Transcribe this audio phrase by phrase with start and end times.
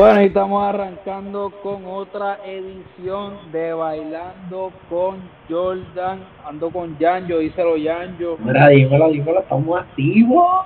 [0.00, 6.20] Bueno, y estamos arrancando con otra edición de Bailando con Jordan.
[6.46, 8.38] Ando con Yanjo, díselo Yanjo.
[8.42, 10.64] Mira, dímelo, dímelo, estamos activos.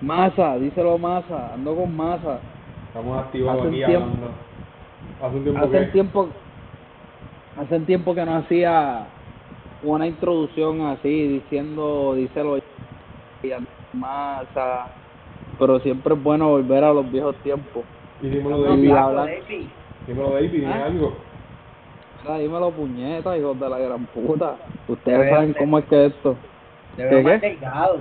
[0.00, 2.38] Masa, díselo Masa, ando con Masa.
[2.86, 4.30] Estamos activados Hace aquí tiempo- hablando.
[5.20, 5.86] Hace un tiempo Hace que...
[5.92, 6.28] tiempo,
[7.60, 9.06] hace tiempo que no hacía
[9.82, 12.56] una introducción así, diciendo, díselo
[13.92, 14.86] Masa.
[15.58, 17.82] Pero siempre es bueno volver a los viejos tiempos.
[18.22, 18.90] Y dímelo Y David.
[18.92, 19.66] habla- David.
[20.06, 20.84] Dímelo David, dime Ah.
[20.86, 21.06] algo.
[21.08, 24.56] O sea, dímelo puñeta, hijos de la gran puta.
[24.88, 25.58] Ustedes saben hombre.
[25.60, 26.36] cómo es que esto.
[26.96, 27.48] Te veo ¿Qué, más qué?
[27.50, 27.96] delgado.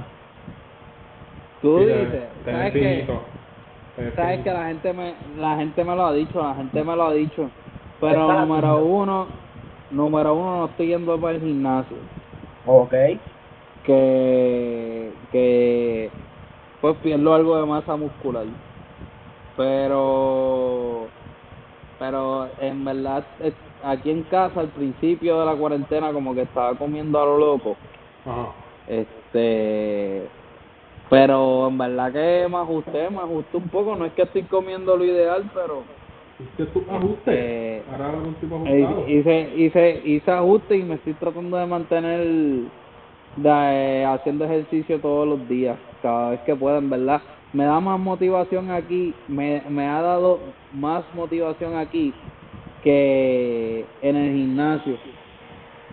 [1.62, 3.06] Tú Sí, dices, te ¿sabes que
[4.16, 7.04] Sabes que la gente me la gente me lo ha dicho, la gente me lo
[7.06, 7.50] ha dicho.
[8.00, 8.42] Pero Exacto.
[8.46, 9.28] número uno,
[9.90, 11.98] número uno no estoy yendo para el gimnasio.
[12.68, 12.94] Ok.
[13.84, 16.10] Que que
[16.82, 18.46] pues pierdo algo de masa muscular.
[19.56, 21.08] Pero
[22.00, 23.26] pero en verdad
[23.84, 27.76] aquí en casa al principio de la cuarentena como que estaba comiendo a lo loco.
[28.26, 28.52] Ajá.
[28.88, 30.28] Este,
[31.10, 33.96] pero en verdad que me ajusté, me ajusté un poco.
[33.96, 35.84] No es que estoy comiendo lo ideal, pero
[36.40, 37.32] ¿Hiciste tu ajuste?
[37.34, 39.10] Eh, Ahora algún tipo eh, ajustado.
[39.10, 42.28] hice, hice, hice ajuste y me estoy tratando de mantener
[43.38, 47.22] de, haciendo ejercicio todos los días, cada vez que pueda, en verdad.
[47.54, 50.40] Me da más motivación aquí, me, me ha dado
[50.74, 52.14] más motivación aquí
[52.84, 54.98] que en el gimnasio.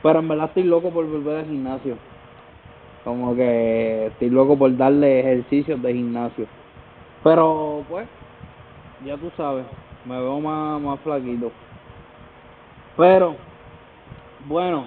[0.02, 1.96] Pero en verdad estoy loco por volver al gimnasio.
[3.04, 6.46] Como que estoy loco por darle ejercicios de gimnasio.
[7.22, 8.06] Pero pues,
[9.04, 9.64] ya tú sabes,
[10.04, 11.50] me veo más, más flaquito.
[12.96, 13.36] Pero,
[14.46, 14.86] bueno,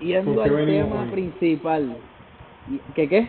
[0.00, 1.08] yendo ¿Con qué al tema hoy?
[1.10, 1.96] principal.
[2.94, 3.28] ¿Qué qué?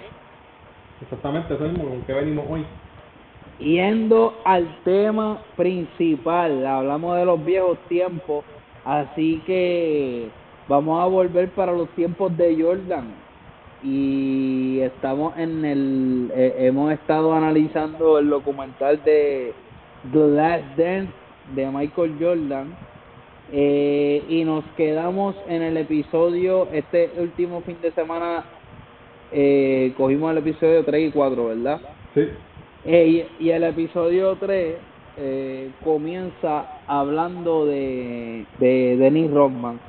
[1.01, 2.65] Exactamente, eso mismo, ¿con qué venimos hoy?
[3.59, 8.43] Yendo al tema principal, hablamos de los viejos tiempos,
[8.85, 10.29] así que
[10.67, 13.07] vamos a volver para los tiempos de Jordan.
[13.83, 19.53] Y estamos en el, eh, hemos estado analizando el documental de
[20.11, 21.11] The Last Dance
[21.55, 22.75] de Michael Jordan.
[23.51, 28.43] Eh, y nos quedamos en el episodio, este último fin de semana,
[29.31, 31.81] eh, cogimos el episodio 3 y 4, ¿verdad?
[32.13, 32.27] Sí.
[32.85, 34.75] Eh, y, y el episodio 3
[35.19, 39.79] eh, comienza hablando de, de Dennis Rodman.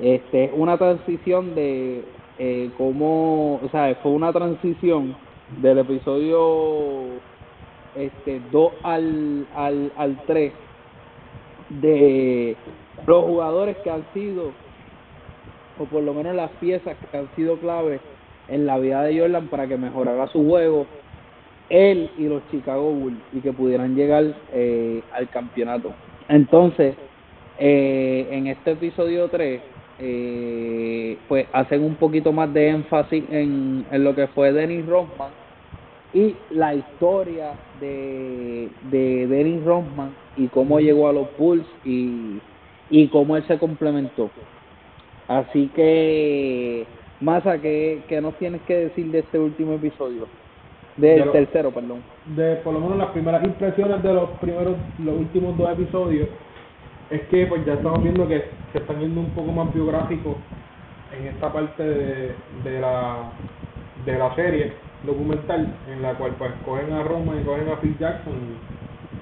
[0.00, 2.04] Este, una transición de
[2.38, 5.16] eh, cómo, o sea, fue una transición
[5.60, 7.06] del episodio
[7.96, 10.52] este 2 al, al, al 3
[11.80, 12.56] de
[13.06, 14.52] los jugadores que han sido,
[15.78, 18.00] o por lo menos las piezas que han sido claves
[18.48, 20.86] en la vida de Jordan para que mejorara su juego,
[21.68, 25.92] él y los Chicago Bulls, y que pudieran llegar eh, al campeonato.
[26.28, 26.94] Entonces,
[27.58, 29.60] eh, en este episodio 3,
[30.00, 35.30] eh, pues hacen un poquito más de énfasis en, en lo que fue Dennis Rodman
[36.12, 42.38] y la historia de, de Dennis Rodman y cómo llegó a los Bulls y,
[42.90, 44.30] y cómo él se complementó.
[45.28, 46.86] Así que,
[47.20, 50.26] Masa, ¿qué, ¿qué nos tienes que decir de este último episodio?
[50.96, 52.02] Del lo- tercero, perdón.
[52.36, 56.28] de por lo menos las primeras impresiones de los primeros, los últimos dos episodios,
[57.10, 60.36] es que pues ya estamos viendo que se están yendo un poco más biográficos
[61.18, 62.34] en esta parte de,
[62.64, 63.30] de la
[64.06, 64.72] de la serie
[65.04, 68.34] documental en la cual pues cogen a Roma y cogen a Phil Jackson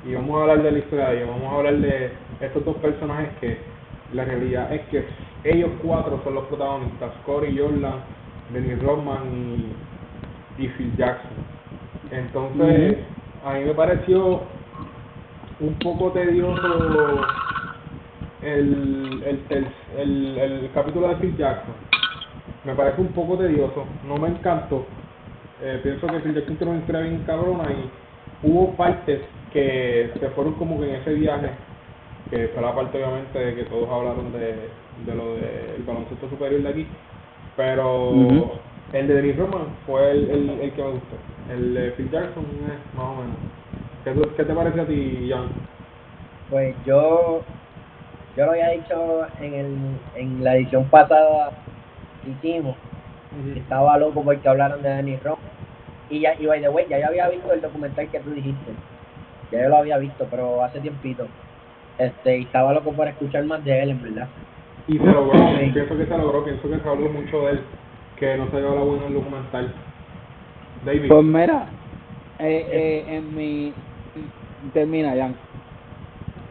[0.07, 2.65] y, y vamos a hablar de la historia de ellos, vamos a hablar de estos
[2.65, 3.59] dos personajes que
[4.13, 5.05] la realidad es que
[5.45, 8.01] ellos cuatro son los protagonistas, Corey Jordan,
[8.53, 9.23] Dennis Rodman
[10.59, 11.33] y, y Phil Jackson.
[12.11, 12.99] Entonces,
[13.45, 14.43] a mí me pareció
[15.61, 17.21] un poco tedioso
[18.43, 21.75] el, el, ter- el, el capítulo de Phil Jackson.
[22.65, 24.87] Me parece un poco tedioso, no me encantó.
[25.63, 27.91] Eh, pienso que Phil Jackson tiene una historia bien cabrona y
[28.47, 29.21] hubo partes
[29.53, 31.51] que se fueron como que en ese viaje,
[32.31, 34.55] que fue la parte obviamente de que todos hablaron de,
[35.07, 36.87] de lo del baloncesto superior de aquí,
[37.57, 38.13] pero
[38.93, 41.17] el de Dennis Roman fue el, el, el que me gustó.
[41.53, 43.37] El de Phil Jackson, eh, más o menos.
[44.05, 45.49] ¿Qué, tú- ¿Qué te parece a ti, Jan?
[46.51, 47.43] Pues yo,
[48.37, 49.77] yo lo había dicho en, el,
[50.17, 51.53] en la edición pasada
[52.23, 52.77] que hicimos.
[53.57, 55.37] Estaba loco porque hablaron de Dennis Ron.
[56.09, 58.73] Y ya, y by the way, ya yo había visto el documental que tú dijiste.
[59.51, 61.27] Ya yo lo había visto, pero hace tiempito.
[61.99, 64.29] Este, y estaba loco por escuchar más de él, en verdad.
[64.87, 65.71] Y se logró, Sí.
[65.73, 67.61] pienso que se logró, pienso que se habló mucho de él,
[68.17, 69.75] que no se había hablado bueno en el documental.
[70.85, 71.09] David.
[71.09, 71.67] Pues mira,
[72.41, 73.73] Eh, eh, en mi...
[74.73, 75.35] Termina, Jan.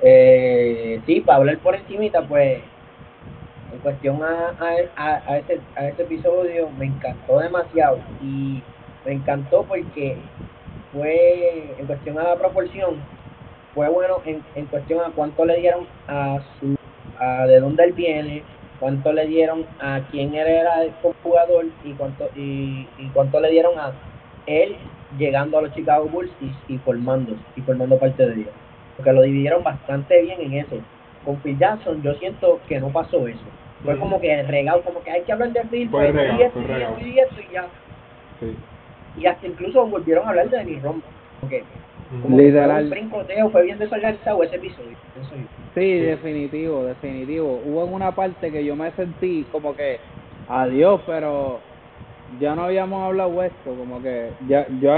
[0.02, 2.60] Eh, sí, para hablar por encimita, pues,
[3.74, 4.54] en cuestión a,
[4.98, 8.00] a, a, ese, a ese episodio, me encantó demasiado.
[8.22, 8.62] Y
[9.06, 10.18] me encantó porque
[10.94, 12.96] fue, en cuestión a la proporción,
[13.78, 16.76] fue bueno en, en cuestión a cuánto le dieron a su,
[17.20, 18.42] a de dónde él viene,
[18.80, 20.92] cuánto le dieron a quién era el
[21.22, 23.92] jugador y cuánto, y, y cuánto le dieron a
[24.48, 24.76] él
[25.20, 28.54] llegando a los Chicago Bulls y, y formando, y formando parte de ellos.
[28.96, 30.78] Porque lo dividieron bastante bien en eso.
[31.24, 33.46] Con Phil Jackson yo siento que no pasó eso.
[33.86, 36.72] Fue como que regado, como que hay que hablar de Phil, pues, y esto, y
[36.74, 37.68] esto, y esto, y ya.
[38.40, 38.56] Sí.
[39.20, 41.04] Y hasta incluso volvieron a hablar de Dennis Rodman.
[41.42, 41.64] Porque
[42.30, 42.70] Literal.
[42.70, 44.98] fue un brincoteo, fue bien desorganizado ese episodio.
[45.76, 47.62] Sí, definitivo, definitivo.
[47.66, 50.00] Hubo en una parte que yo me sentí como que,
[50.48, 51.62] adiós, pero
[52.40, 54.92] ya no habíamos hablado esto, como que ya, yo,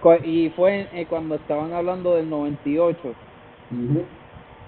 [0.00, 3.14] co- y fue eh, cuando estaban hablando del 98,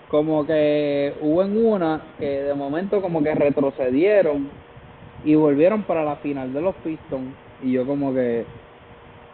[0.08, 4.50] como que hubo en una que de momento como que retrocedieron
[5.24, 8.46] y volvieron para la final de los Pistons y yo como que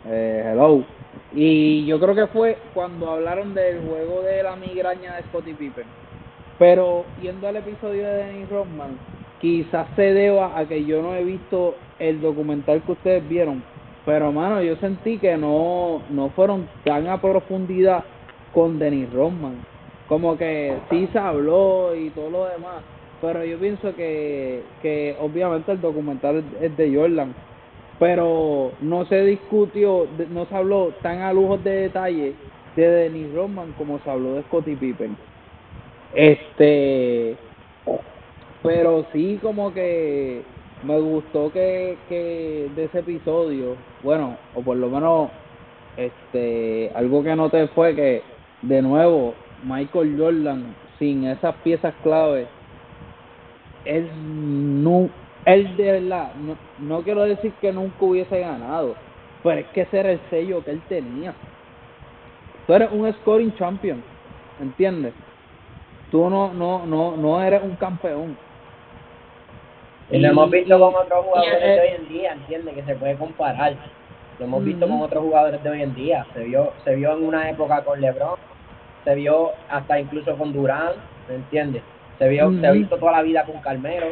[0.07, 0.85] eh, hello
[1.35, 5.87] y yo creo que fue cuando hablaron del juego de la migraña de Scottie Pippen.
[6.59, 8.99] Pero yendo al episodio de Dennis Rodman
[9.41, 13.63] quizás se deba a que yo no he visto el documental que ustedes vieron
[14.05, 18.05] pero mano yo sentí que no no fueron tan a profundidad
[18.53, 19.55] con Dennis Rodman.
[20.09, 22.83] Como que sí se habló y todo lo demás,
[23.21, 27.33] pero yo pienso que, que obviamente el documental es- de Jordan,
[27.99, 32.35] pero no se discutió, no se habló tan a lujos de detalle
[32.77, 35.17] de Dennis Rodman como se habló de Scottie Pippen.
[36.15, 37.37] Este,
[38.63, 40.43] pero sí como que
[40.83, 45.31] me gustó que, que de ese episodio, bueno, o por lo menos
[45.97, 48.23] este algo que noté fue que
[48.63, 49.35] de nuevo
[49.65, 52.47] Michael Jordan sin esas piezas clave
[53.85, 54.09] él
[54.83, 55.11] no
[55.45, 58.95] él de verdad no, no quiero decir que nunca hubiese ganado
[59.43, 61.35] pero es que ese era el sello que él tenía
[62.67, 64.03] tú eres un scoring champion
[64.61, 65.13] ¿entiendes?
[66.11, 68.37] tú no no no no eres un campeón
[70.11, 73.17] Y lo hemos visto con otros jugadores de hoy en día, entiende que se puede
[73.17, 73.75] comparar.
[74.39, 76.27] Lo hemos visto con otros jugadores de hoy en día.
[76.35, 78.37] Se vio, se vio en una época con LeBron,
[79.05, 80.93] se vio hasta incluso con Durán,
[81.29, 81.83] ¿me entiendes?
[82.19, 84.09] Se vio, se ha visto toda la vida con Carmelo.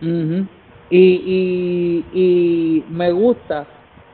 [0.00, 0.46] Ujú.
[0.88, 3.68] y, y, y me gusta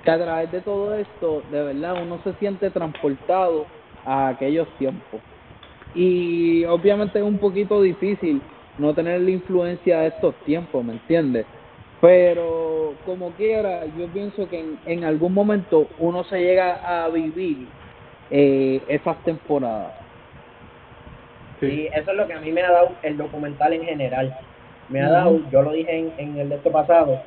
[0.04, 3.66] que a través de todo esto, de verdad, uno se siente transportado
[4.04, 5.22] a aquellos tiempos.
[5.94, 8.42] Y obviamente es un poquito difícil
[8.78, 11.46] no tener la influencia de estos tiempos, ¿me entiendes?
[12.00, 17.68] Pero como quiera, yo pienso que en, en algún momento uno se llega a vivir
[18.30, 19.94] eh, esas temporadas.
[21.62, 24.32] Y eso es lo que a mí me ha dado el documental en general.
[24.88, 27.20] Me ha dado, yo lo dije en, en el de esto pasado,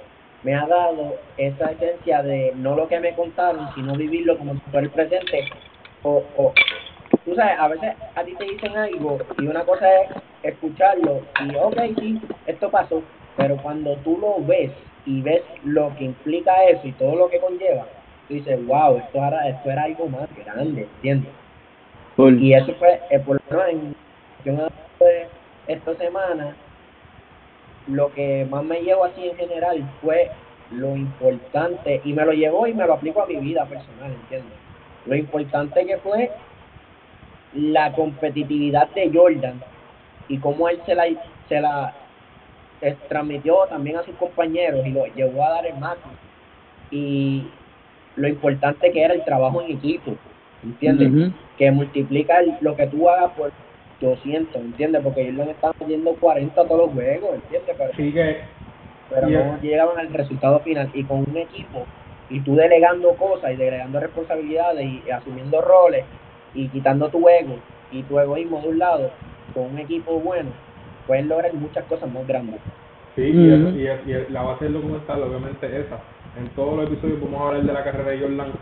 [0.43, 4.59] me ha dado esa esencia de no lo que me contaron, sino vivirlo como si
[4.71, 5.49] fuera el presente.
[6.03, 6.53] O, o,
[7.25, 10.09] tú sabes, a veces a ti te dicen algo y una cosa es
[10.43, 13.03] escucharlo y, ok, sí, esto pasó,
[13.35, 14.71] pero cuando tú lo ves
[15.05, 17.85] y ves lo que implica eso y todo lo que conlleva,
[18.27, 21.31] tú dices, wow, esto era, esto era algo más grande, ¿entiendes?
[22.41, 23.95] Y eso fue, por lo menos en
[24.45, 24.63] yo me
[25.05, 25.27] de
[25.67, 26.55] esta semana,
[27.89, 30.29] lo que más me llevó así en general fue
[30.71, 34.53] lo importante, y me lo llevó y me lo aplico a mi vida personal, ¿entiendes?
[35.05, 36.29] Lo importante que fue
[37.53, 39.59] la competitividad de Jordan
[40.27, 41.05] y cómo él se la,
[41.47, 41.93] se la
[43.07, 46.13] transmitió también a sus compañeros y lo llevó a dar el máximo.
[46.91, 47.47] Y
[48.15, 50.11] lo importante que era el trabajo en equipo,
[50.63, 51.07] ¿entiendes?
[51.57, 53.51] Que multiplica el- lo que tú hagas por
[53.99, 55.01] 200, ¿entiendes?
[55.03, 57.75] Porque ellos le están metiendo 40 a todos los juegos, ¿entiendes?
[57.77, 58.37] Pero, Así que
[59.07, 60.89] pero y no llegaban al resultado final.
[60.93, 61.91] Y con un equipo,
[62.27, 66.05] y tú delegando cosas y delegando responsabilidades y, y asumiendo roles
[66.53, 67.55] y quitando tu ego
[67.91, 69.11] y tu egoísmo de un lado,
[69.53, 70.51] con un equipo bueno,
[71.05, 72.61] puedes lograr muchas cosas más grandes.
[73.15, 75.99] Sí, y, eso- y, es- y la base del documental obviamente es esa.
[76.35, 78.53] En todos los episodios vamos a hablar de la carrera de Jordan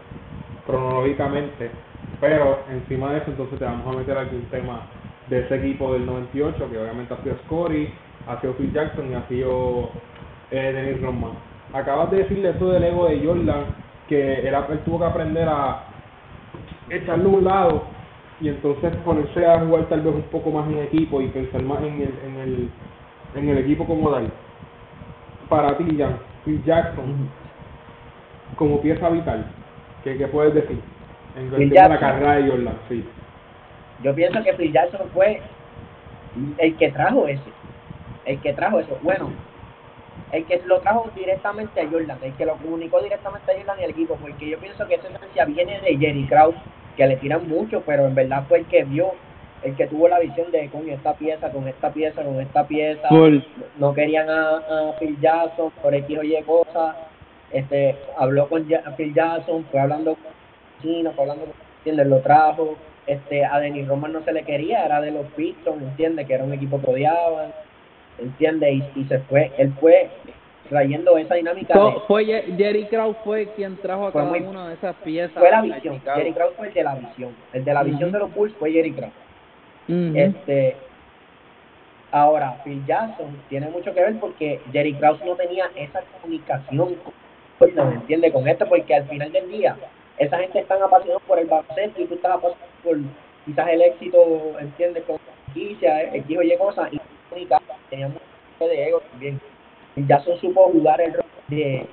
[0.66, 1.72] cronológicamente,
[2.20, 4.97] pero encima de eso entonces te vamos a meter aquí un tema
[5.30, 7.92] de ese equipo del 98, que obviamente ha sido Scottie,
[8.28, 9.90] ha sido Phil Jackson y ha sido
[10.52, 11.32] eh, Dennis Rodman.
[11.74, 13.66] Acabas de decirle esto del ego de Jordan,
[14.08, 15.84] que él, él tuvo que aprender a
[16.90, 17.84] echarlo a un lado
[18.40, 21.80] y entonces ponerse a jugar tal vez un poco más en equipo y pensar más
[21.82, 22.70] en el, en el,
[23.36, 24.32] en el equipo como tal.
[25.50, 27.30] Para ti, Jan, Phil Jackson,
[28.56, 29.46] como pieza vital,
[30.04, 30.80] ¿qué, qué puedes decir?
[31.36, 33.06] En cuestión de la carrera de Jordan, sí.
[34.04, 35.42] Yo pienso que Phil Jackson fue
[36.58, 37.42] el que trajo ese.
[38.26, 38.98] El que trajo eso.
[39.02, 39.32] Bueno,
[40.32, 43.84] el que lo trajo directamente a Jordan, el que lo comunicó directamente a Jordan y
[43.86, 46.56] al equipo, porque yo pienso que esa esencia viene de Jerry Krause,
[46.96, 49.12] que le tiran mucho, pero en verdad fue el que vio,
[49.64, 53.08] el que tuvo la visión de con esta pieza, con esta pieza, con esta pieza.
[53.78, 56.96] No querían a, a Phil Jackson por X o Y cosas.
[57.52, 58.66] Este, habló con
[58.98, 60.32] Phil Jackson, fue hablando con
[60.82, 61.68] Chino, fue hablando con.
[62.10, 62.76] Lo trajo.
[63.08, 66.28] Este, a Denis Roman no se le quería, era de los Pistons, ¿entiendes?
[66.28, 67.54] Que era un equipo que odiaban,
[68.20, 68.84] ¿entiendes?
[68.96, 70.10] Y, y se fue, él fue
[70.68, 74.74] trayendo esa dinámica de, fue Jerry Krause fue quien trajo a cada muy- una de
[74.76, 75.38] esas piezas.
[75.38, 76.02] fue la visión.
[76.02, 77.36] Jerry Krause fue el de la visión.
[77.54, 79.14] El de la visión de los Bulls fue Jerry Krause.
[79.88, 80.12] Ujú.
[80.18, 80.76] Este,
[82.12, 86.96] ahora, Phil Jackson tiene mucho que ver porque Jerry Krause no tenía esa comunicación
[87.60, 88.34] ¿me entiendes?
[88.34, 89.76] Con esto, porque al final del día,
[90.18, 92.98] esa gente está apasionada por el baloncesto y tú estás apasionado por
[93.46, 95.04] quizás el éxito, ¿entiendes?
[95.06, 98.22] Con franquicia, eh, X o Y cosas, y comunicar, tenía mucho
[98.60, 99.40] de ego también.
[99.96, 101.86] Jackson supo jugar el rol de,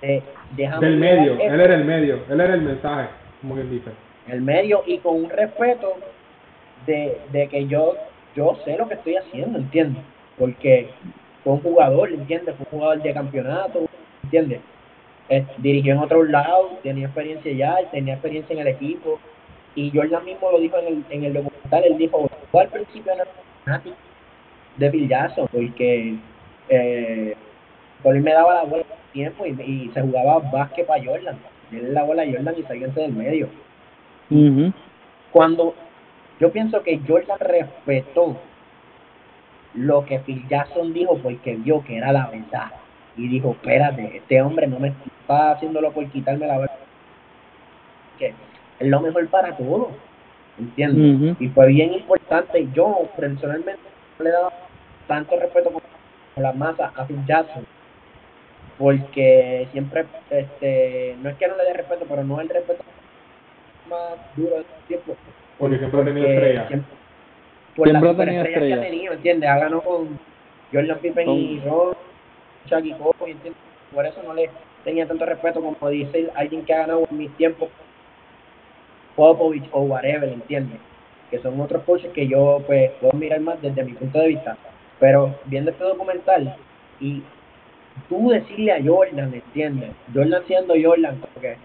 [0.00, 0.22] de
[0.56, 3.08] déjame Del medio, esto él era el medio, él era el mensaje,
[3.40, 3.90] como quien dice.
[4.28, 5.96] el medio y con un respeto
[6.86, 7.94] de, de que yo
[8.36, 10.02] yo sé lo que estoy haciendo, ¿entiendes?
[10.38, 10.90] Porque
[11.42, 12.54] fue un jugador, ¿entiendes?
[12.56, 13.86] Fue un jugador de campeonato,
[14.22, 14.60] ¿entiendes?
[15.28, 19.18] Eh, dirigió en otros lados, tenía experiencia ya, tenía experiencia en el equipo.
[19.74, 23.12] Y Jordan mismo lo dijo en el, en el documental, él dijo, yo al principio
[23.12, 23.24] era
[23.64, 23.96] fanático
[24.78, 26.14] de Phil Jackson porque
[26.68, 27.36] eh,
[28.04, 31.36] él me daba la bola tiempo y, y se jugaba básquet para Jordan,
[31.72, 33.48] él la bola a Jordan y salíanse del medio
[35.30, 35.74] cuando
[36.38, 38.36] yo pienso que Jordan respetó
[39.74, 42.70] lo que Phil Jackson dijo porque vio que era la verdad
[43.18, 46.76] y dijo, espérate, este hombre no me está haciéndolo por quitarme la verdad
[48.18, 48.32] que
[48.80, 49.88] es lo mejor para todos
[50.58, 51.20] ¿entiendes?
[51.40, 53.80] Y fue bien importante yo personalmente
[54.18, 54.52] no le he dado
[55.06, 55.82] tanto respeto como
[56.36, 57.64] la masa a Phil Jackson
[58.78, 62.82] porque siempre este no es que no le dé respeto pero no el respeto
[63.90, 65.16] más duro del tiempo
[65.58, 66.68] Porque siempre ha tenido estrellas.
[66.68, 66.96] siempre-
[67.76, 69.48] por Siempre ha tenido que ha tenido, ¿entiendes?
[69.50, 70.18] Ha ganado con
[70.72, 71.94] Jordan Pippen y Ron,
[72.68, 73.62] Chucky ¿entiendes?
[73.92, 74.50] Por eso no le
[74.84, 77.68] tenía tanto respeto como dice alguien que ha ganado en mis tiempos,
[79.16, 80.78] Popovich o whatever, ¿entiendes?
[81.30, 84.56] Que son otros coaches que yo pues puedo mirar más desde mi punto de vista.
[85.00, 86.56] Pero viendo este documental
[87.00, 87.22] y
[88.08, 89.90] tú decirle a Jordan, ¿entiendes?
[90.14, 91.56] Jordan siendo Jordan, porque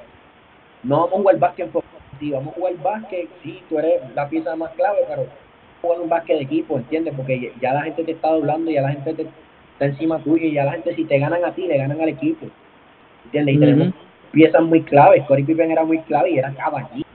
[0.84, 4.28] no vamos a jugar básquet en positivo, vamos a jugar básquet, sí, tú eres la
[4.30, 5.28] pieza más clave, pero
[5.82, 7.14] jugar un básquet de equipo, ¿entiendes?
[7.16, 9.28] Porque ya la gente te está doblando, ya la gente te,
[9.74, 12.10] está encima tuyo, y ya la gente si te ganan a ti, le ganan al
[12.10, 12.48] equipo,
[13.26, 13.56] ¿entiendes?
[13.56, 13.94] Y tenemos
[14.32, 17.08] piezas muy claves, Corey Pippen era muy clave y era caballito,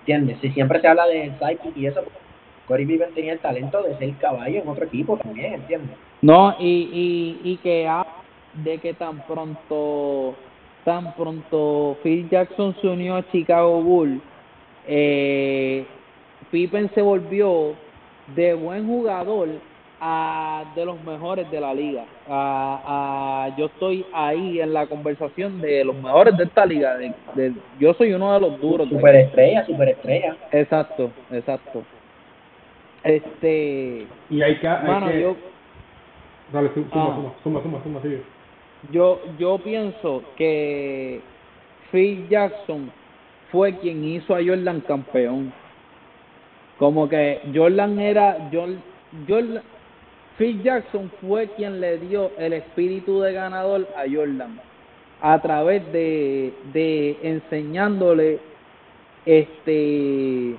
[0.00, 0.38] ¿entiendes?
[0.40, 2.02] Si siempre se habla de Psychic y eso,
[2.66, 5.96] Corey Pippen tenía el talento de ser caballo en otro equipo también, ¿entiendes?
[6.22, 8.06] No, y, y, y que ha-
[8.64, 10.34] de que tan pronto,
[10.84, 14.20] tan pronto Phil Jackson se unió a Chicago Bulls,
[14.88, 15.84] eh,
[16.50, 17.74] Pippen se volvió
[18.34, 19.48] de buen jugador
[20.00, 22.04] a de los mejores de la liga.
[22.28, 26.96] A, a, yo estoy ahí en la conversación de los mejores de esta liga.
[26.96, 28.88] De, de- yo soy uno de los duros.
[28.88, 30.36] Superestrella, superestrella.
[30.52, 31.82] Exacto, exacto.
[33.02, 34.68] Este, Y hay que...
[34.68, 35.20] Hay mano, que...
[35.20, 35.36] yo
[36.52, 37.14] Dale, suma, Ah.
[37.16, 38.22] suma, suma, suma, suma, sigue.
[38.92, 41.20] yo yo pienso que
[41.90, 42.90] Phil Jackson
[43.50, 45.52] fue quien hizo a Jordan campeón.
[46.78, 48.80] Como que Jordan era Jordan,
[49.28, 49.62] Jordan
[50.38, 54.60] Phil Jackson fue quien le dio el espíritu de ganador a Jordan
[55.20, 58.38] a través de de enseñándole
[59.24, 60.54] este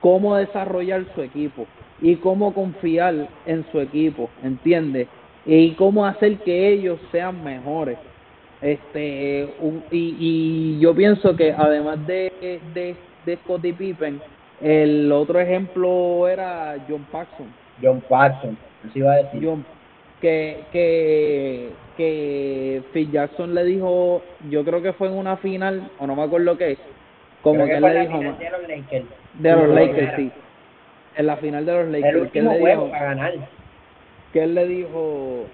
[0.00, 1.66] cómo desarrollar su equipo
[2.00, 5.06] y cómo confiar en su equipo, ¿entiendes?
[5.44, 7.98] Y cómo hacer que ellos sean mejores.
[8.62, 9.48] Este
[9.90, 14.20] y, y yo pienso que además de, de, de Scottie Pippen,
[14.60, 17.46] el otro ejemplo era John Paxson.
[17.82, 18.56] John Paxson,
[18.88, 19.40] eso iba a decir.
[19.44, 19.64] John,
[20.20, 26.06] que, que, que Phil Jackson le dijo, yo creo que fue en una final, o
[26.06, 26.78] no me acuerdo qué,
[27.42, 29.06] como que él le dijo, final de los Lakers.
[29.34, 30.16] de los la Lakers, primera.
[30.16, 30.32] sí,
[31.16, 33.34] en la final de los Lakers, que él último le juego dijo, para ganar.
[34.32, 35.46] que él le dijo,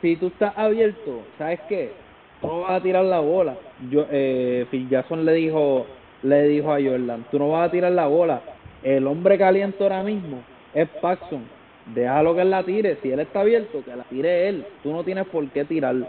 [0.00, 1.92] si tú estás abierto, ¿sabes qué?
[2.40, 3.54] Tú no vas a tirar la bola.
[3.90, 5.86] Yo, eh, Phil Jackson le dijo,
[6.22, 8.40] le dijo a Jordan, tú no vas a tirar la bola.
[8.82, 10.42] El hombre caliente ahora mismo
[10.74, 11.44] es Paxson.
[11.86, 12.98] Déjalo que él la tire.
[13.02, 14.64] Si él está abierto, que la tire él.
[14.82, 16.08] Tú no tienes por qué tirarla.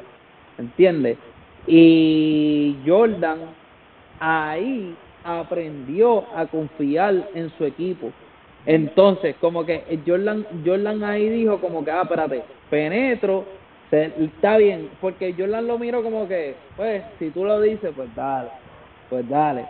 [0.58, 1.18] ¿Entiendes?
[1.68, 3.40] Y Jordan
[4.20, 8.12] ahí aprendió a confiar en su equipo.
[8.66, 13.46] Entonces, como que Jordan, Jordan ahí dijo como que, ah, espérate, penetro,
[13.90, 18.14] se, está bien, porque Jordan lo miro como que, pues, si tú lo dices, pues
[18.16, 18.50] dale,
[19.10, 19.66] pues dale.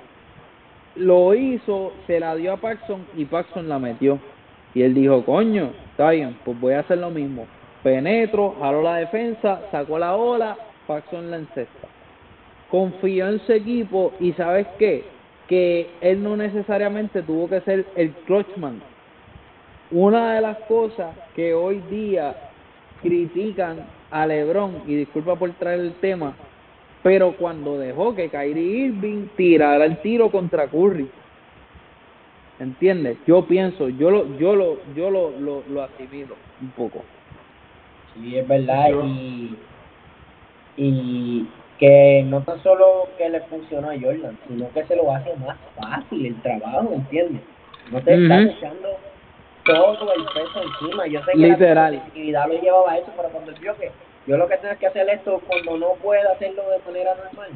[0.96, 4.20] Lo hizo, se la dio a Paxson y Paxson la metió.
[4.74, 5.72] Y él dijo, coño,
[6.10, 7.46] bien, pues voy a hacer lo mismo.
[7.84, 11.88] Penetro, jaló la defensa, sacó la ola, Paxson la encesta.
[12.70, 15.04] Confió en su equipo y ¿sabes qué?
[15.48, 18.82] Que él no necesariamente tuvo que ser el clutchman.
[19.92, 22.34] Una de las cosas que hoy día
[23.02, 26.34] critican a LeBron, y disculpa por traer el tema,
[27.04, 31.10] pero cuando dejó que Kyrie Irving tirara el tiro contra Curry,
[32.62, 33.18] ¿entiendes?
[33.26, 37.04] Yo pienso, yo lo, yo lo, yo lo, lo, lo asimilo un poco.
[38.14, 39.58] Sí, es verdad, y,
[40.78, 41.48] y
[41.80, 45.58] que no tan solo que le funcionó a Jordan, sino que se lo hace más
[45.76, 47.42] fácil el trabajo, ¿entiendes?
[47.92, 48.90] No te estás echando
[49.66, 51.08] todo el peso encima.
[51.08, 51.96] Yo sé que Literal.
[51.96, 53.92] la actividad lo llevaba a eso, pero cuando vio que
[54.28, 57.50] yo lo que tengo que hacer esto cuando no puedo hacerlo de manera normal,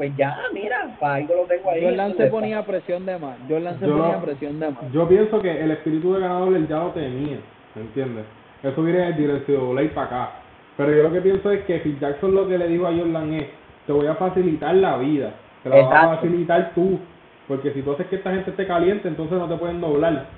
[0.00, 1.84] pues ya, mira, para algo lo tengo ahí.
[1.84, 3.36] Jordan se ponía presión de más.
[3.46, 4.92] Jordan se ponía presión de más.
[4.94, 7.36] Yo pienso que el espíritu de ganador él ya lo tenía,
[7.74, 8.24] ¿me entiendes?
[8.62, 10.30] Eso viene del dirección ley para acá.
[10.78, 13.34] Pero yo lo que pienso es que Phil Jackson lo que le dijo a Jordan
[13.34, 13.44] es,
[13.86, 16.98] te voy a facilitar la vida, te la vas a facilitar tú,
[17.46, 20.28] porque si tú haces que esta gente esté caliente, entonces no te pueden doblar.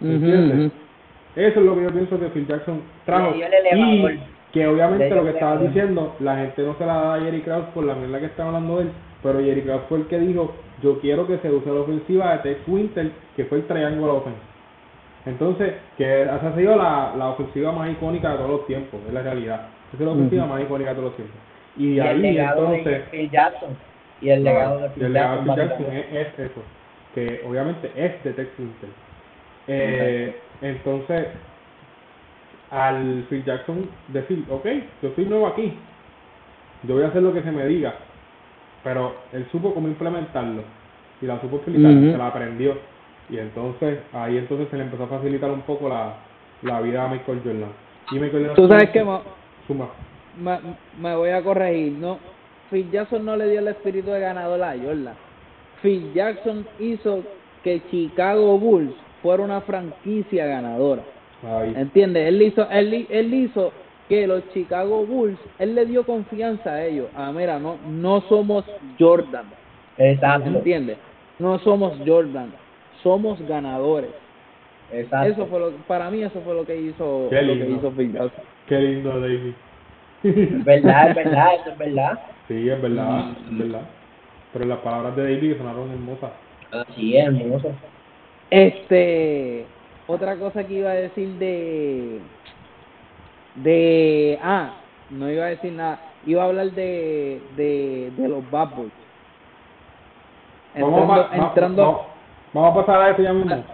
[0.00, 0.70] ¿Entiendes?
[1.34, 3.34] Eso es lo que yo pienso que Phil Jackson trajo.
[3.34, 3.42] Y
[4.56, 7.66] que obviamente lo que estabas diciendo, la gente no se la da a Jerry Krause
[7.74, 8.90] por la mierda que está hablando de él,
[9.22, 12.38] pero Jerry Krause fue el que dijo, yo quiero que se use la ofensiva de
[12.38, 14.40] Tex Winter, que fue el triángulo offense.
[15.26, 19.12] Entonces, que esa ha sido la, la ofensiva más icónica de todos los tiempos, es
[19.12, 19.68] la realidad.
[19.92, 21.36] Esa es la ofensiva más icónica de todos los tiempos.
[21.76, 23.02] Y, ahí entonces...
[23.10, 23.76] Phil Jackson.
[24.22, 26.62] Y el legado de Phil Jackson, es, eso,
[27.14, 28.88] que obviamente es de Tex Winter.
[29.68, 31.26] Eh, entonces,
[32.70, 34.66] al Phil Jackson decir, ok,
[35.02, 35.72] yo soy nuevo aquí,
[36.82, 37.94] yo voy a hacer lo que se me diga,
[38.82, 40.62] pero él supo cómo implementarlo
[41.20, 42.76] y la supo utilizar, se la aprendió
[43.28, 46.14] y entonces ahí entonces se le empezó a facilitar un poco la,
[46.62, 47.72] la vida a Michael Jordan.
[48.12, 49.04] Y Michael Jordan ¿Tú sabes que
[49.66, 49.88] suma.
[50.40, 50.58] Me,
[51.00, 52.18] me voy a corregir, no,
[52.70, 55.14] Phil Jackson no le dio el espíritu de ganador a Jordan.
[55.82, 57.22] Phil Jackson hizo
[57.62, 61.02] que Chicago Bulls fuera una franquicia ganadora.
[61.76, 62.28] ¿Entiendes?
[62.28, 63.72] Él hizo, él, él hizo
[64.08, 67.08] que los Chicago Bulls, él le dio confianza a ellos.
[67.14, 68.64] Ah, mira, no, no somos
[68.98, 69.46] Jordan.
[69.98, 70.48] Exacto.
[70.48, 70.98] ¿Entiendes?
[71.38, 72.52] No somos Jordan,
[73.02, 74.10] somos ganadores.
[74.92, 75.32] Exacto.
[75.32, 78.18] Eso fue lo, para mí eso fue lo que hizo, lo que hizo Phil
[78.68, 79.52] Qué lindo, David.
[80.22, 82.20] Es verdad, es verdad, eso es verdad.
[82.48, 83.82] Sí, es verdad, es verdad.
[84.52, 86.30] Pero las palabras de David sonaron hermosas.
[86.70, 87.72] Así es, hermoso.
[88.50, 89.66] Este,
[90.06, 92.20] otra cosa que iba a decir de,
[93.56, 94.70] de, ah,
[95.10, 98.92] no iba a decir nada, iba a hablar de, de, de los Bad Boys.
[100.74, 102.06] Entrando, vamos, a, entrando,
[102.52, 103.64] vamos, a pasar a eso ya mismo.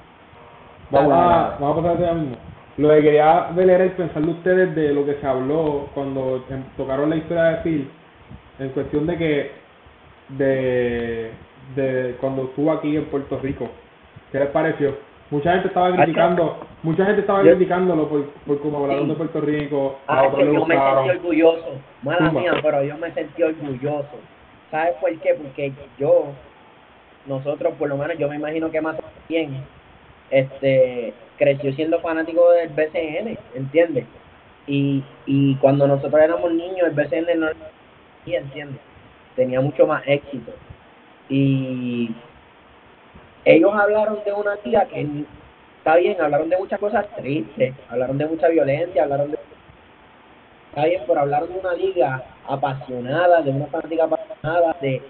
[0.91, 2.37] Vamos, a, vamos a pasar a eso ya mismo.
[2.79, 6.45] Lo que quería ver era el pensar de ustedes de lo que se habló cuando
[6.77, 7.91] tocaron la historia de Phil,
[8.59, 9.51] en cuestión de que,
[10.31, 11.31] de,
[11.77, 13.69] de cuando estuvo aquí en Puerto Rico
[14.33, 14.97] ¿Qué les pareció?
[15.33, 19.99] Mucha gente estaba criticando, mucha gente estaba criticándolo por, por como hablaron de Puerto Rico.
[20.07, 24.11] Ah, yo me sentí orgulloso, mala mía, pero yo me sentí orgulloso.
[24.71, 25.33] ¿Sabes por qué?
[25.33, 26.27] Porque yo,
[27.25, 29.65] nosotros por lo menos, yo me imagino que más bien,
[30.31, 34.05] este, creció siendo fanático del BCN, ¿entiendes?
[34.67, 37.47] Y, y cuando nosotros éramos niños, el BCN no
[38.27, 38.81] ¿entiendes?
[39.35, 40.53] Tenía mucho más éxito.
[41.31, 42.15] Y
[43.45, 45.25] ellos hablaron de una tía que
[45.79, 49.39] está bien, hablaron de muchas cosas tristes, hablaron de mucha violencia, hablaron de
[50.69, 55.03] está bien, pero hablaron de una liga apasionada, de una fanática apasionada, de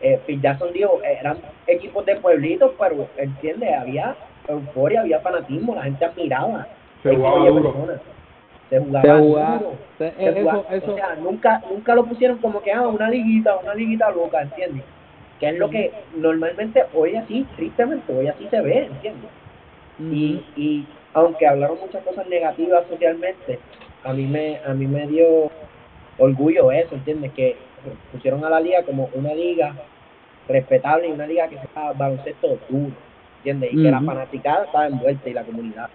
[0.00, 4.16] eh, Jackson dijo, eran equipos de pueblitos, pero entiende, había
[4.48, 6.66] euforia, había fanatismo, la gente admiraba.
[7.02, 7.74] Se jugaba duro.
[8.70, 9.74] Se jugaba, duro.
[9.98, 14.84] o sea, nunca, nunca lo pusieron como que, ah, una liguita, una liguita loca, ¿entiendes?
[15.40, 19.30] Que es lo que normalmente hoy así, tristemente, hoy así se ve, ¿entiendes?
[19.98, 23.58] y, y aunque hablaron muchas cosas negativas socialmente,
[24.04, 25.50] a mí me, a mí me dio
[26.18, 27.32] orgullo eso, ¿entiendes?
[27.32, 27.56] Que
[28.12, 29.74] pusieron a la liga como una liga
[30.48, 32.92] respetable y una liga que se está baloncesto duro,
[33.38, 33.72] ¿entiendes?
[33.72, 35.88] Y que la fanaticada estaba envuelta y la comunidad.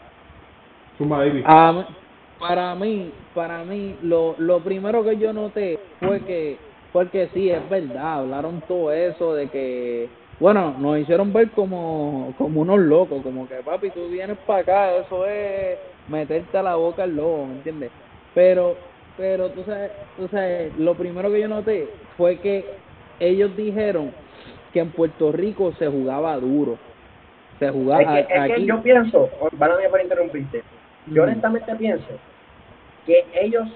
[2.39, 6.57] Para mí, para mí, lo, lo primero que yo noté fue que
[6.95, 10.07] porque sí, es verdad, hablaron todo eso de que
[10.39, 14.95] bueno, nos hicieron ver como, como unos locos, como que papi, tú vienes para acá,
[14.95, 15.77] eso es
[16.07, 17.91] meterte a la boca al lobo, ¿me entiendes?
[18.33, 18.77] Pero,
[19.17, 22.63] pero tú sabes, tú sabes, lo primero que yo noté fue que
[23.19, 24.13] ellos dijeron
[24.71, 26.77] que en Puerto Rico se jugaba duro.
[27.59, 30.63] Se jugaba es que, es que yo pienso, van a por interrumpirte,
[31.07, 32.07] yo honestamente pienso
[33.05, 33.67] que ellos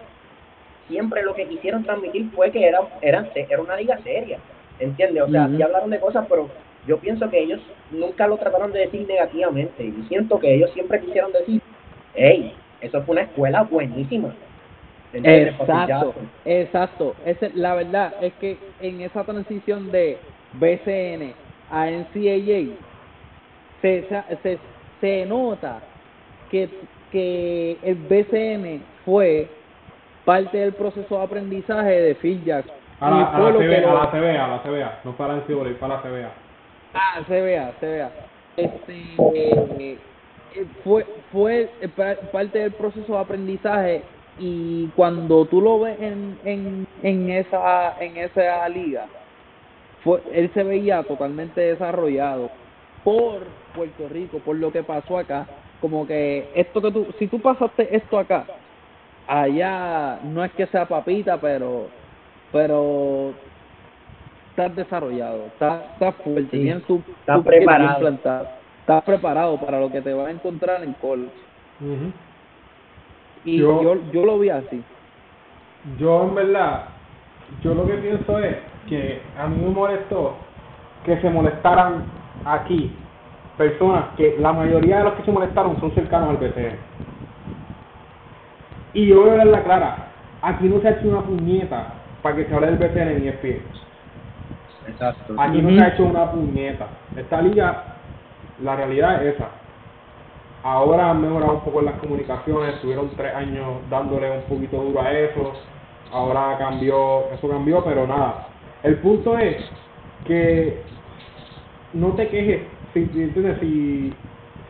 [0.89, 4.39] siempre lo que quisieron transmitir fue que era, eran, era una liga seria,
[4.80, 5.23] ¿entiendes?
[5.23, 6.49] O sea, sí hablaron de cosas, pero
[6.86, 9.86] yo pienso que ellos nunca lo trataron de decir negativamente.
[9.86, 11.62] Y siento que ellos siempre quisieron decir,
[12.15, 14.34] hey, eso fue una escuela buenísima.
[15.13, 16.13] Exacto,
[16.45, 17.15] exacto.
[17.25, 20.17] Ese, la verdad es que en esa transición de
[20.54, 21.34] BCN
[21.71, 22.75] a NCAA
[23.82, 24.06] se,
[24.43, 24.60] se,
[24.99, 25.80] se nota
[26.52, 26.69] que,
[27.12, 29.47] que el BCN fue
[30.30, 32.76] parte del proceso de aprendizaje de Phil Jackson.
[33.00, 35.80] A la, a la, CBA, a la CBA, a la CBA, no para el CBA,
[35.80, 36.32] para la CBA.
[36.94, 38.12] Ah, CBA, CBA.
[38.56, 39.98] Este, eh,
[40.84, 41.72] fue fue
[42.32, 44.04] parte del proceso de aprendizaje
[44.38, 49.08] y cuando tú lo ves en, en, en esa en esa liga
[50.04, 52.52] fue él se veía totalmente desarrollado
[53.04, 53.39] por
[53.74, 55.48] Puerto Rico por lo que pasó acá
[55.82, 58.46] como que esto que tú si tú pasaste esto acá
[59.30, 61.88] allá no es que sea papita pero
[62.52, 63.34] pero
[64.50, 70.02] estás desarrollado estás está fuerte sí, bien tu, está preparado estás preparado para lo que
[70.02, 71.32] te va a encontrar en college
[71.82, 72.30] uh
[73.46, 74.84] y yo, yo, yo lo vi así.
[75.98, 76.86] Yo en verdad,
[77.63, 80.36] yo lo que pienso es que a mí me molestó
[81.06, 82.04] que se molestaran
[82.46, 82.92] aquí
[83.58, 86.76] personas que la mayoría de los que se molestaron son cercanos al BCN.
[88.93, 90.08] Y yo voy a ver la clara,
[90.41, 93.62] aquí no se ha hecho una puñeta para que se hable del BCN en ESPN.
[94.88, 95.36] Exacto.
[95.38, 96.88] Aquí no se ha hecho una puñeta.
[97.15, 97.84] Esta liga,
[98.62, 99.49] la realidad es esa
[100.63, 105.12] Ahora han mejorado un poco las comunicaciones, estuvieron tres años dándole un poquito duro a
[105.13, 105.54] eso,
[106.12, 108.47] ahora cambió, eso cambió, pero nada.
[108.84, 109.56] El punto es
[110.25, 110.82] que
[111.93, 112.62] no te quejes,
[112.93, 114.13] si, si,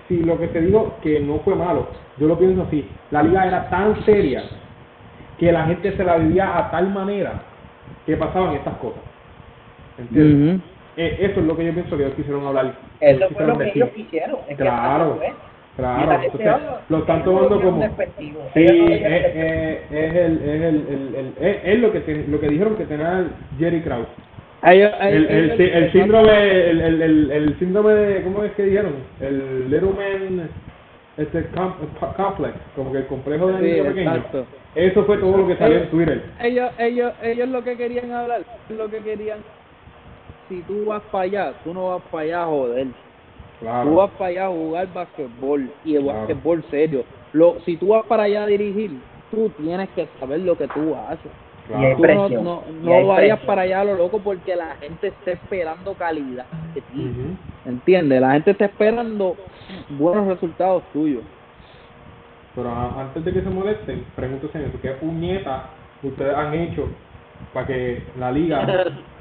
[0.08, 1.88] si lo que te digo que no fue malo,
[2.20, 4.44] yo lo pienso así, la liga era tan seria
[5.38, 7.34] que la gente se la vivía a tal manera
[8.06, 9.02] que pasaban estas cosas.
[9.98, 10.62] ¿Entiendes?
[10.98, 12.74] Eh, eso es lo que yo pienso que ellos quisieron hablar.
[13.00, 14.40] Eso fue lo que ellos quisieron.
[14.48, 15.20] Es claro.
[15.20, 15.32] Que
[15.80, 16.52] Claro, entonces
[16.90, 17.82] lo están tomando como
[18.54, 22.86] sí, es, es, es, el, es, el, el, es, lo que lo que dijeron que
[22.86, 23.28] tenía
[23.58, 24.08] Jerry Krause.
[24.64, 29.92] el, el, el, síndrome el, el, el, síndrome de cómo es que dijeron el little
[29.92, 30.50] man
[31.20, 31.50] este
[32.16, 34.24] complex como que el complejo de niño pequeño
[34.76, 36.24] eso fue todo lo que salió en Twitter.
[36.42, 39.40] ellos ellos ellos lo que querían hablar lo que querían
[40.48, 42.88] si tú vas para allá tú no vas para allá joder.
[43.60, 47.04] Tú vas para allá a jugar basquetbol y el basquetbol serio.
[47.34, 49.00] Lo, si tú vas para allá a dirigir,
[49.32, 51.32] tú tienes que saber lo que tú haces.
[51.70, 56.46] No, no, no vayas para allá a lo loco porque la gente está esperando calidad
[56.74, 57.12] de ti.
[57.66, 58.22] ¿Entiendes?
[58.22, 59.36] La gente está esperando
[59.90, 61.24] buenos resultados tuyos.
[62.56, 65.70] Pero antes de que se molesten, pregúntense ¿qué puñeta
[66.02, 66.88] ustedes han hecho
[67.54, 68.66] para que la liga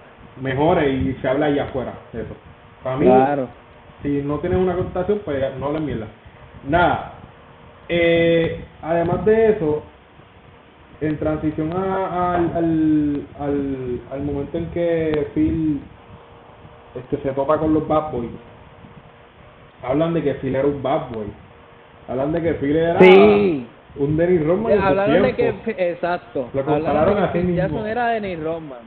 [0.40, 1.92] mejore y se hable allá afuera?
[2.14, 2.34] Eso.
[2.82, 3.48] Para mí, claro
[4.02, 6.06] si no tienes una contestación, pues no hablen mierda.
[6.68, 7.12] Nada.
[7.88, 9.82] Eh, además de eso,
[11.00, 15.80] en transición a, al, al, al, al, momento en que Phil
[16.94, 18.30] este, se topa con los Bad Boys,
[19.82, 21.26] hablan de que Phil era un Bad Boy.
[22.08, 22.98] Hablan de que Phil era
[23.96, 24.80] un Dennis Rodman.
[24.80, 26.48] hablaron de que, exacto.
[26.54, 27.62] Lo compararon así mismo.
[27.62, 28.78] Jason era Dennis Rodman.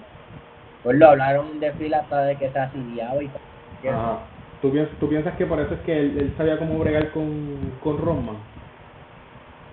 [0.84, 4.20] Pues lo hablaron de Phil hasta de que se asiliaba y todo.
[4.62, 7.98] ¿Tú, ¿Tú piensas que por eso es que él, él sabía cómo bregar con, con
[7.98, 8.38] Roman?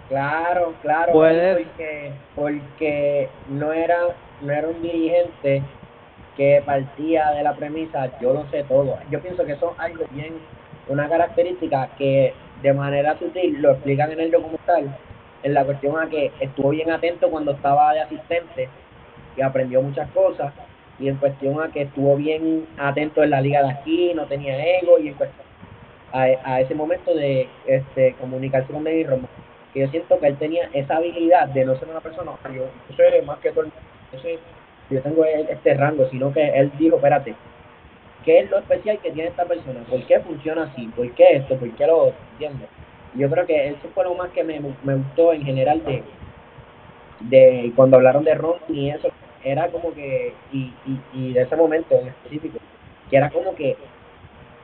[0.09, 3.99] Claro, claro, porque, porque no era
[4.40, 5.62] no era un dirigente
[6.37, 8.99] que partía de la premisa yo lo sé todo.
[9.11, 10.35] Yo pienso que es algo bien,
[10.88, 14.97] una característica que de manera sutil lo explican en el documental,
[15.42, 18.68] en la cuestión a que estuvo bien atento cuando estaba de asistente
[19.37, 20.55] y aprendió muchas cosas
[20.99, 24.57] y en cuestión a que estuvo bien atento en la liga de aquí, no tenía
[24.79, 25.47] ego y en cuestión
[26.12, 29.29] a, a ese momento de este comunicarse con David Roma,
[29.73, 32.97] que yo siento que él tenía esa habilidad de no ser una persona, yo, yo
[32.97, 34.39] soy más que todo, yo, soy,
[34.91, 37.35] yo tengo este rango, sino que él dijo, espérate,
[38.25, 39.81] ¿qué es lo especial que tiene esta persona?
[39.89, 40.87] ¿Por qué funciona así?
[40.89, 41.57] ¿Por qué esto?
[41.57, 42.13] ¿Por qué lo?
[42.33, 42.69] ¿Entiendes?
[43.15, 46.03] Yo creo que eso fue lo más que me, me gustó en general de,
[47.21, 49.09] de cuando hablaron de Ron y eso
[49.45, 52.59] era como que, y, y, y de ese momento en específico,
[53.11, 53.77] que era como que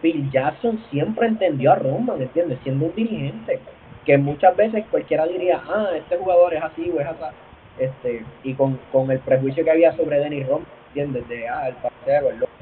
[0.03, 2.59] Phil Jackson siempre entendió a Roman, ¿entiendes?
[2.63, 3.61] Siendo un dirigente,
[4.05, 7.37] que muchas veces cualquiera diría, ah, este jugador es así o es así,
[7.79, 11.29] este, y con, con el prejuicio que había sobre Denny Roman, ¿entiendes?
[11.29, 12.53] De, ah, el paseo, el loco,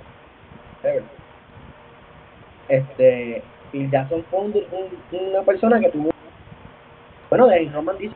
[2.69, 6.11] Este, Phil Jackson fue una persona que tuvo,
[7.29, 8.15] bueno, Denny Roman dice,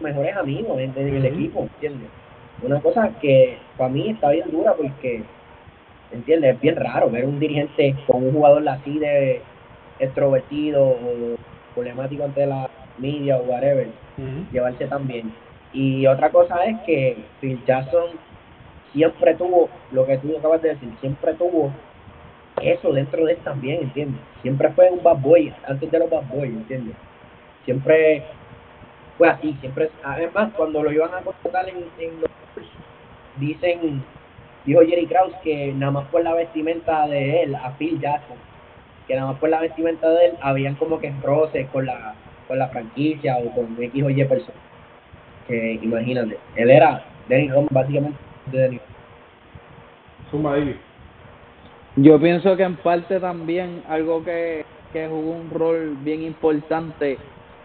[0.00, 2.08] mejores amigos en, el equipo, ¿entiendes?
[2.62, 5.22] Una cosa que para mí está bien dura porque,
[6.12, 6.54] ¿entiendes?
[6.54, 9.42] Es bien raro ver un dirigente con un jugador así de
[10.00, 11.36] extrovertido o
[11.74, 13.88] problemático ante la media o whatever,
[14.52, 15.32] llevarse tan bien.
[15.72, 18.10] Y otra cosa es que Phil Jackson
[18.92, 21.72] siempre tuvo, lo que tú acabas de decir, siempre tuvo
[22.62, 24.20] eso dentro de él también, ¿entiendes?
[24.42, 26.96] Siempre fue un bad boy, antes de los bad boys, ¿entiendes?
[27.64, 28.24] Siempre
[29.16, 32.30] fue así, siempre, además, cuando lo iban a contratar en, en los
[33.38, 34.02] dicen,
[34.64, 38.36] dijo Jerry Krause que nada más por la vestimenta de él, a Phil Jackson,
[39.08, 42.14] que nada más por la vestimenta de él, habían como que roces con la,
[42.46, 44.58] con la franquicia o con X o Y persona.
[45.48, 48.18] Que imagínate, él era Denny Roman básicamente
[48.52, 48.80] de Denny
[50.30, 50.56] Suma
[51.96, 57.16] Yo pienso que en parte también algo que, que jugó un rol bien importante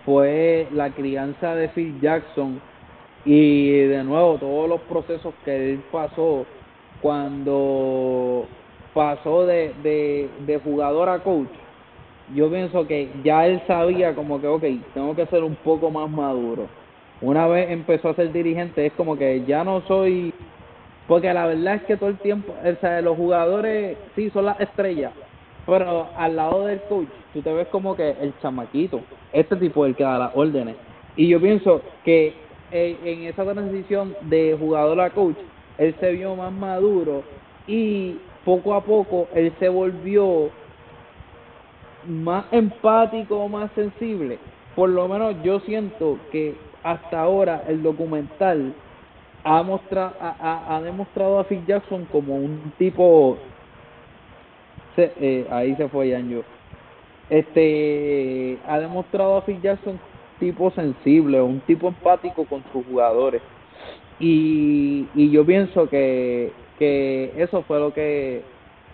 [0.06, 2.62] fue la crianza de Phil Jackson
[3.26, 6.46] y de nuevo todos los procesos que él pasó
[7.02, 8.48] cuando
[8.94, 11.50] pasó de, de, de jugador a coach
[12.34, 16.10] yo pienso que ya él sabía como que ok tengo que ser un poco más
[16.10, 16.68] maduro.
[17.22, 20.34] Una vez empezó a ser dirigente es como que ya no soy
[21.08, 24.60] porque la verdad es que todo el tiempo o sea, los jugadores sí son las
[24.60, 25.12] estrellas
[25.66, 29.02] pero al lado del coach tú te ves como que el chamaquito
[29.34, 30.76] este tipo el que da las órdenes.
[31.16, 32.34] Y yo pienso que
[32.72, 35.38] en, esa transición de jugador a coach,
[35.78, 37.24] él se vio más maduro
[37.68, 40.50] y poco a poco él se volvió
[42.08, 44.40] más empático, más sensible.
[44.76, 48.74] Por lo menos yo siento que hasta ahora el documental
[49.44, 53.38] ha, mostrado, ha, demostrado a Phil Jackson como un tipo...
[54.96, 56.44] Eh, ahí se fue Yanjo.
[57.30, 60.00] Este, ha demostrado a Phil Jackson
[60.40, 63.42] tipo sensible, un tipo empático con sus jugadores.
[64.20, 66.52] Y, y yo pienso que,
[66.84, 68.41] que eso fue lo que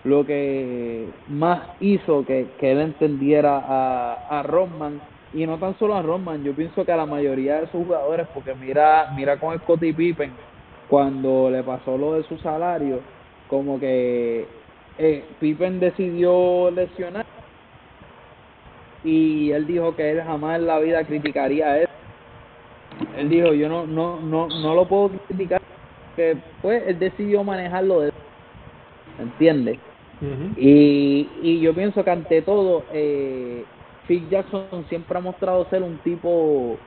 [0.03, 5.01] lo que más hizo que, que él entendiera a, a Rodman
[5.33, 8.27] y no tan solo a Rodman, yo pienso que a la mayoría de sus jugadores,
[8.33, 10.31] porque mira, mira con Scottie Pippen,
[10.87, 13.01] cuando le pasó lo de su salario,
[13.47, 14.45] como que
[14.97, 17.25] eh, Pippen decidió lesionar
[19.03, 21.91] y él dijo que él jamás en la vida criticaría eso.
[23.17, 25.58] Él dijo, yo no no no no lo puedo criticar
[26.61, 28.11] pues él decidió manejarlo de
[29.19, 29.77] ¿entiendes?
[30.57, 33.63] y, y yo pienso que ante todo eh,
[34.05, 36.77] Phil Jackson siempre ha mostrado ser un tipo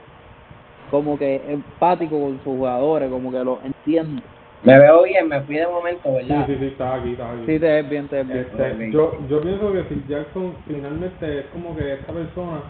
[0.91, 4.23] como que empático con sus jugadores, como que lo entiende.
[4.63, 6.47] Me veo bien, me fui de momento, ¿verdad?
[6.47, 7.41] Sí, sí, sí, está aquí, está aquí.
[7.47, 8.39] Sí, te ves bien, te ves bien.
[8.41, 12.63] Este, yo, yo pienso que Phil Jackson finalmente es como que esta persona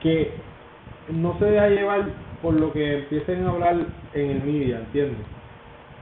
[0.00, 0.32] que
[1.08, 2.04] no se deja llevar
[2.42, 3.76] por lo que empiecen a hablar
[4.14, 5.26] en el media, ¿entiendes?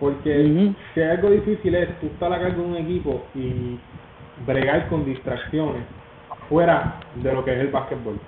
[0.01, 3.79] Porque si hay algo difícil es tú estar a cargo de un equipo y
[4.47, 5.83] bregar con distracciones
[6.49, 8.19] fuera de lo que es el básquetbol.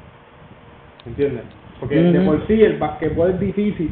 [1.07, 1.45] ¿Entiendes?
[1.81, 3.91] Porque de por sí el básquetbol es difícil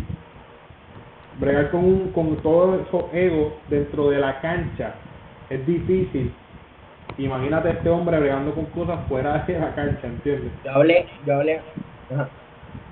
[1.41, 4.95] bregar con, un, con todos esos egos dentro de la cancha
[5.49, 6.33] es difícil.
[7.19, 10.53] Imagínate este hombre bregando con cosas fuera de la cancha, ¿entiendes?
[10.65, 11.61] Yo hablé, yo hablé,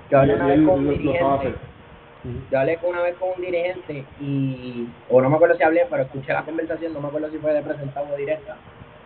[0.09, 1.53] yo hablé una vez con un dirigente.
[2.51, 6.03] Yo hablé una vez con un dirigente y, o no me acuerdo si hablé, pero
[6.03, 8.57] escuché la conversación, no me acuerdo si fue de presentado o directa,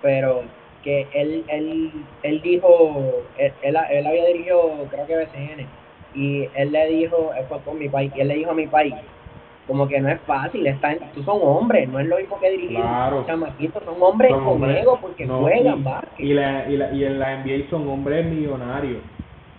[0.02, 0.42] pero
[0.84, 1.92] que él, él,
[2.24, 5.68] él dijo, él, él, había dirigido, creo que BCN,
[6.16, 8.68] y él le dijo, él fue con mi país, y él le dijo a mi
[8.68, 8.96] país,
[9.68, 12.78] como que no es fácil, está tú son hombres, no es lo mismo que dirigir
[12.78, 13.24] claro.
[13.26, 16.20] chamaquitos, son hombres con ego porque juegan y, básquet.
[16.20, 19.02] Y, la, y, la, y en la NBA son hombres millonarios.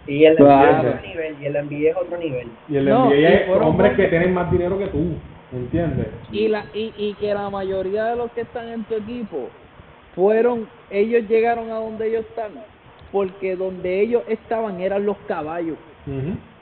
[0.07, 2.49] Y el NBA es otro nivel, y el NBA es otro nivel.
[2.69, 5.15] Y el NBA es hombres que tienen más dinero que tú,
[5.53, 6.09] ¿entiendes?
[6.31, 9.49] Y, la, y, y que la mayoría de los que están en tu equipo
[10.15, 12.53] fueron, ellos llegaron a donde ellos están,
[13.13, 15.79] porque donde ellos estaban eran los caballos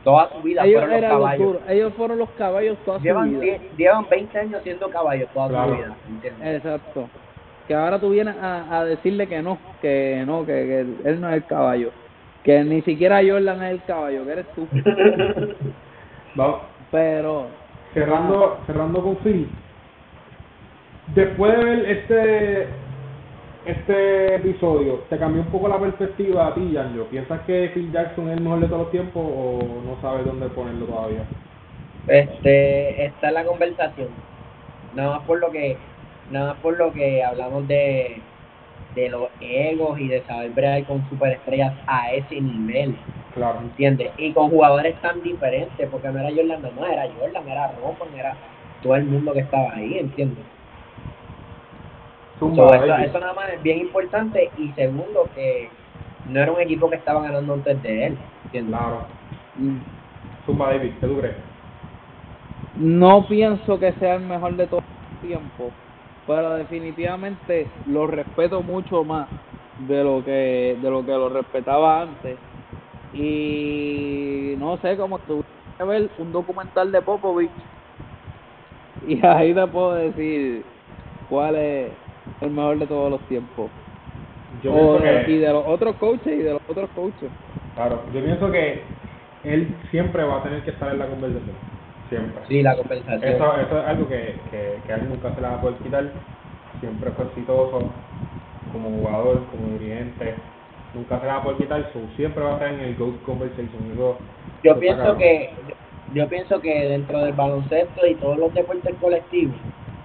[0.04, 1.56] toda su vida ellos fueron los caballos.
[1.68, 3.58] ellos fueron los caballos toda llevan su vida.
[3.76, 5.96] llevan 20 años siendo caballos toda su vida.
[6.44, 7.08] Exacto.
[7.68, 11.28] Que ahora tú vienes a, a decirle que no, que no, que, que, él no
[11.28, 11.90] es el caballo.
[12.44, 14.66] Que ni siquiera Jordan es el caballo, que eres tú.
[16.34, 16.60] Vamos.
[16.90, 17.46] Pero.
[17.94, 19.48] Cerrando, cerrando con Phil.
[21.14, 22.68] Después de ver este
[23.64, 27.04] este episodio te cambió un poco la perspectiva a ti, Janjo?
[27.04, 30.48] ¿Piensas que Phil Jackson es el mejor de todos los tiempos o no sabes dónde
[30.48, 31.24] ponerlo todavía?
[32.08, 34.08] Este, está en la conversación.
[34.94, 35.76] Nada más por lo que,
[36.30, 38.20] nada más por lo que hablamos de,
[38.94, 42.96] de los egos y de saber bregar con superestrellas a ese nivel.
[43.34, 43.60] Claro.
[43.60, 44.10] ¿Entiendes?
[44.18, 48.14] Y con jugadores tan diferentes, porque no era Jordan nada más, era Jordan, era Roman,
[48.18, 48.36] era
[48.82, 50.44] todo el mundo que estaba ahí, ¿entiendes?
[52.38, 54.50] Zumba, So, eso, eso nada más es bien importante.
[54.58, 55.68] Y segundo, que
[56.28, 58.78] no era un equipo que estaba ganando antes de él, ¿entiendes?
[58.78, 59.06] Claro.
[59.56, 59.78] Mm.
[60.44, 61.36] Zumba, David, ¿qué tú crees?
[62.76, 65.72] No pienso que sea el mejor de todos los tiempos,
[66.26, 69.30] pero definitivamente lo respeto mucho más
[69.76, 72.40] de lo que de lo que lo respetaba antes.
[73.12, 75.42] Y no sé, como tuve
[75.78, 77.52] que ver un documental de Popovich
[79.00, 80.64] y ahí te puedo decir
[81.26, 81.98] cuál es
[82.40, 83.72] el mejor de todos los tiempos.
[84.62, 87.32] Yo O- pienso que, y de los otros coaches y de los otros coaches.
[87.74, 88.84] claro, yo pienso que
[89.42, 91.56] él siempre va a tener que estar en la conversación.
[92.12, 92.42] Siempre.
[92.48, 93.24] Sí, la compensación.
[93.24, 95.76] Eso, eso es algo que, que, que a él nunca se le va a poder
[95.78, 96.04] quitar.
[96.80, 97.82] Siempre fue exitoso
[98.72, 100.34] como jugador, como dirigente.
[100.94, 101.90] Nunca se le va a poder quitar.
[101.94, 103.92] So, siempre va a estar en el GOAT Conversation.
[103.94, 104.18] Eso,
[104.62, 105.50] Yo pienso que
[106.14, 109.56] yo pienso que dentro del baloncesto y todos los deportes colectivos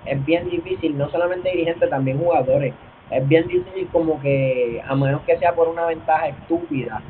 [0.06, 2.74] es bien difícil, no solamente dirigentes, también jugadores.
[3.12, 7.02] Es bien difícil como que, a menos que sea por una ventaja estúpida,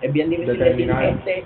[0.00, 1.44] es bien difícil decir, este,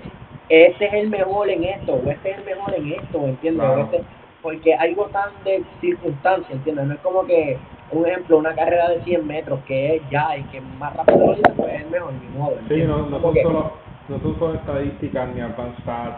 [0.49, 3.65] este es el mejor en esto, o este es el mejor en esto, ¿entiendes?
[3.65, 3.81] Claro.
[3.83, 4.03] este-
[4.41, 6.85] porque algo tan de circunstancia, ¿entiendes?
[6.85, 7.57] No es como que,
[7.91, 11.25] un ejemplo, una carrera de 100 metros que es ya el que más rápido lo
[11.55, 12.51] pues es el mejor, ni modo.
[12.51, 12.87] Sí, ¿entiendes?
[12.89, 13.71] no, no, Como son que- solo,
[14.07, 16.17] no son solo estadísticas, ni advanced stats,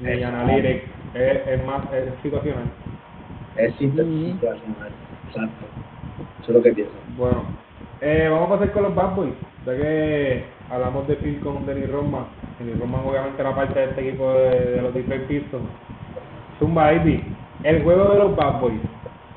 [0.00, 0.36] ni Exacto.
[0.36, 0.84] analytics.
[1.14, 2.70] Es, es más es situacional.
[3.56, 4.92] Es situacional,
[5.28, 5.66] exacto.
[6.42, 6.92] Eso es lo que pienso.
[7.16, 7.42] Bueno,
[8.00, 9.34] eh, vamos a pasar con los Bad Boys.
[9.66, 12.24] Ya que hablamos de Phil con Denny Rodman.
[12.58, 15.68] Denny Rodman obviamente era parte de este equipo de, de los Detroit Pistons.
[16.58, 17.22] Zumba Baby,
[17.64, 18.80] el juego de los Bad Boys.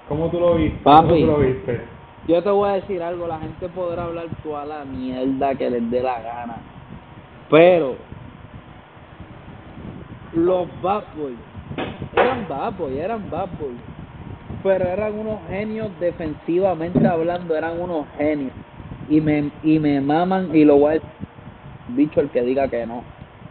[0.10, 0.80] ¿Cómo tú lo viste?
[0.84, 1.22] ¿Cómo Papi.
[1.22, 1.82] tú lo viste?
[2.28, 5.90] Yo te voy a decir algo, la gente podrá hablar toda la mierda que les
[5.92, 6.56] dé la gana.
[7.50, 7.96] Pero
[10.34, 11.38] los Bad Boys
[12.16, 13.80] eran Bad Boys, eran Bad Boys.
[14.62, 18.52] Pero eran unos genios defensivamente hablando, eran unos genios.
[19.10, 21.02] Y me y me maman y lo voy a
[21.88, 23.04] dicho el que diga que no.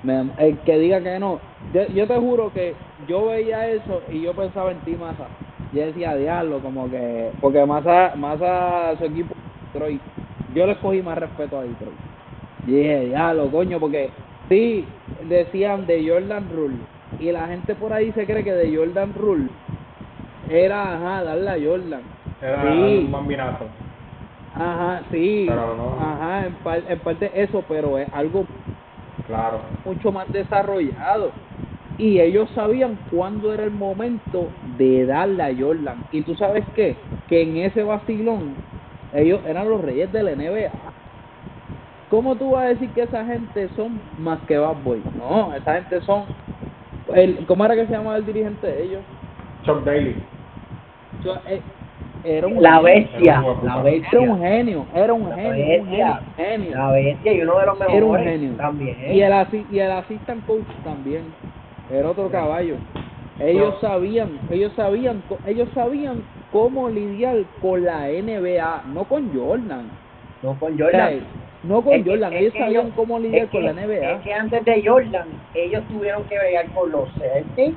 [0.02, 1.40] Me- el que diga que no.
[1.72, 2.74] Yo, yo te juro que
[3.06, 5.28] yo veía eso y yo pensaba en ti, Massa.
[5.72, 7.32] Yo decía, diablo, como que.
[7.40, 9.32] Porque Massa, Massa su equipo,
[9.72, 10.02] Detroit.
[10.54, 11.94] Yo le cogí más respeto a Detroit.
[12.66, 14.10] Y dije, diablo, coño, porque
[14.48, 14.86] sí,
[15.22, 16.76] decían de Jordan Rule.
[17.18, 19.48] Y la gente por ahí se cree que de Jordan Rule
[20.48, 22.02] era, ajá, darle a Jordan.
[22.40, 22.78] Era Sí.
[23.06, 23.66] un bambinazo.
[24.54, 25.44] Ajá, sí.
[25.48, 26.00] Pero no.
[26.00, 28.46] Ajá, en, par- en parte eso, pero es algo
[29.26, 29.64] Claro.
[29.84, 31.34] mucho más desarrollado.
[31.96, 36.04] Y ellos sabían cuándo era el momento de darle a Jordan.
[36.10, 37.06] Y tú sabes qué?
[37.28, 38.58] Que en ese vacilón,
[39.12, 40.72] ellos eran los reyes de la NBA.
[42.08, 45.04] ¿Cómo tú vas a decir que esa gente son más que Bad Boy?
[45.16, 46.26] No, esa gente son...
[47.14, 49.04] El, ¿Cómo era que se llamaba el dirigente de ellos?
[49.62, 50.16] Chuck Daly.
[51.22, 51.62] Yo, eh,
[52.24, 52.82] era un La genio.
[52.82, 54.08] bestia, Era un la bestia.
[54.12, 55.88] Era un genio, era un La genio, un
[56.37, 56.76] genio.
[56.76, 58.52] La bestia y uno de los mejores Era un genio.
[58.56, 58.96] también.
[59.14, 61.24] Y el, asi- y el assistant coach también.
[61.90, 62.76] Era otro caballo.
[63.40, 63.80] Ellos No.
[63.80, 69.90] sabían, ellos sabían, ellos sabían cómo lidiar con la NBA, no con Jordan.
[70.42, 71.20] No con O sea, Jordan.
[71.64, 74.12] no con Es Jordan, ellos sabían ellos- cómo lidiar con que- la NBA.
[74.12, 77.76] Es que antes de Jordan, ellos tuvieron que bregar con los Celtics,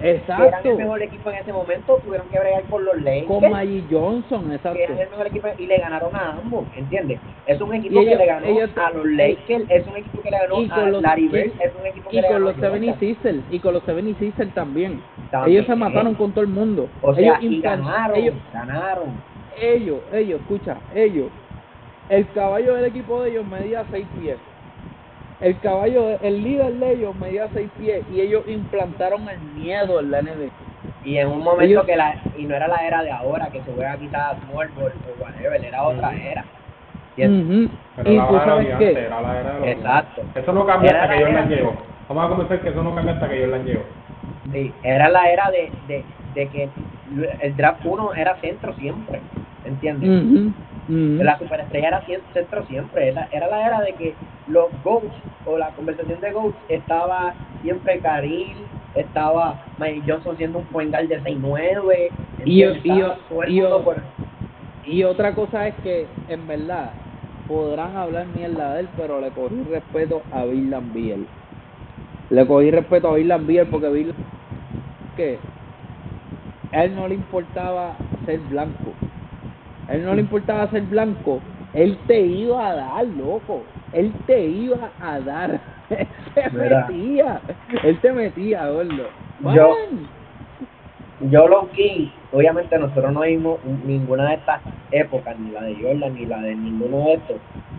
[0.00, 0.70] que eran Exacto.
[0.70, 4.48] el mejor equipo en ese momento, tuvieron que bregar con los Lakers, Con Magic Johnson,
[4.48, 4.78] que exacto.
[4.80, 7.18] eran el mejor equipo, y le ganaron a ambos, ¿entiendes?
[7.46, 10.30] Es un equipo ellos- que le ganó ellos- a los Lakers, es un equipo que
[10.30, 12.46] le ganó a con los- Larry Bird, es un equipo que Y le con ganó
[12.46, 15.02] los a 76ers, y con los 76ers también.
[15.30, 15.56] También.
[15.56, 16.88] Ellos se mataron con todo el mundo.
[17.02, 19.08] O sea, ellos y ganaron, ellos, ganaron.
[19.60, 21.28] ellos, ellos, escucha, ellos,
[22.08, 24.36] el caballo del equipo de ellos medía seis pies.
[25.40, 30.00] El caballo, de- el líder de ellos medía seis pies y ellos implantaron el miedo
[30.00, 30.50] en la NBA.
[31.04, 33.60] Y en un momento Ellos- que la, y no era la era de ahora, que
[33.62, 36.44] se juega quizás small ball o whatever, era otra era.
[37.16, 37.30] Pero
[38.12, 40.22] Y la tú era sabes qué, era la era de los Exacto.
[40.34, 41.72] Eso no cambia Era hasta que la Jordan era- llegó.
[42.08, 43.82] Vamos a comenzar que eso no cambia hasta que Jordan llegó.
[44.52, 46.68] Sí, era la era de, de, de que
[47.40, 49.20] el draft 1 era centro siempre,
[49.64, 50.52] ¿entiendes?
[51.18, 54.14] La superestrella era centro siempre, era, era la era de que
[54.46, 55.14] los GOATs
[55.46, 58.56] o la conversación de GOATs estaba siempre Karim,
[58.94, 62.10] estaba Mike Johnson siendo un point guard de 6'9",
[62.44, 63.14] Y y yo-
[63.50, 63.96] y yo- por-
[64.84, 66.92] y otra cosa es que, en verdad,
[67.46, 71.26] podrán hablar mierda de él, pero le cogí respeto a Bill Lambiel.
[72.30, 74.14] Le cogí respeto a Bill Lambiel porque Bill
[75.16, 75.38] que
[76.72, 77.92] a él no le importaba
[78.24, 78.92] ser blanco.
[79.88, 81.40] A él no le importaba ser blanco.
[81.72, 83.62] Él te iba a dar, loco.
[83.92, 85.60] Él te iba a dar.
[85.90, 87.40] Él te metía.
[87.82, 89.08] Él te metía, gordo.
[89.54, 89.74] Yo,
[91.30, 94.60] yo lo que, obviamente nosotros no vimos ninguna de estas
[94.90, 97.36] épocas, ni la de Jordan, ni la de ninguno de estos,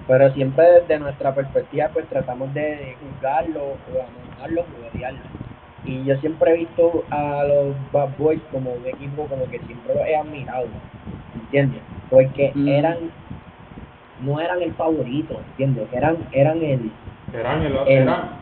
[0.08, 5.20] pero siempre desde nuestra perspectiva pues tratamos de juzgarlo, o amontarlo, o odiarlo.
[5.86, 9.96] Y yo siempre he visto a los Bad Boys como un equipo como que siempre
[9.96, 10.68] los he admirado,
[11.34, 11.82] ¿entiendes?
[12.10, 12.68] Porque mm.
[12.68, 12.98] eran,
[14.22, 15.88] no eran el favorito, ¿entiendes?
[15.94, 16.92] Eran, eran el...
[17.34, 18.40] Eran el, el eran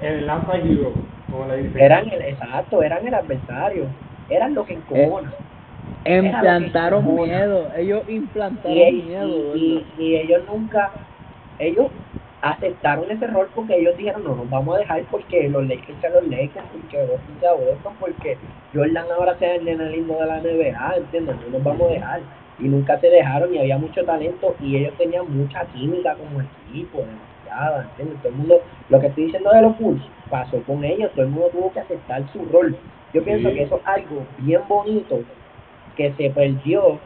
[0.00, 0.92] el lanza hero,
[1.30, 1.80] como le dicen.
[1.80, 3.86] Eran el, exacto, eran el adversario
[4.30, 4.78] eran lo que.
[6.04, 9.56] Eh, implantaron miedo, ellos implantaron miedo.
[9.56, 10.90] Y, y, ellos nunca,
[11.58, 11.88] ellos
[12.42, 16.14] aceptaron ese rol porque ellos dijeron no nos vamos a dejar porque los Lakers sean
[16.14, 18.38] los Lakers, porque Boston sea Boston, porque
[18.72, 21.36] Jordan ahora sea el lindo de la NBA, ¿entiendes?
[21.44, 22.20] No nos vamos a dejar.
[22.60, 26.98] Y nunca se dejaron y había mucho talento y ellos tenían mucha química como equipo,
[26.98, 28.18] demasiada, ¿entiendes?
[28.18, 31.30] Todo el mundo, lo que estoy diciendo de los Bulls, pasó con ellos, todo el
[31.30, 32.76] mundo tuvo que aceptar su rol
[33.12, 35.20] yo pienso que eso es algo bien bonito
[35.96, 37.00] que se perdió.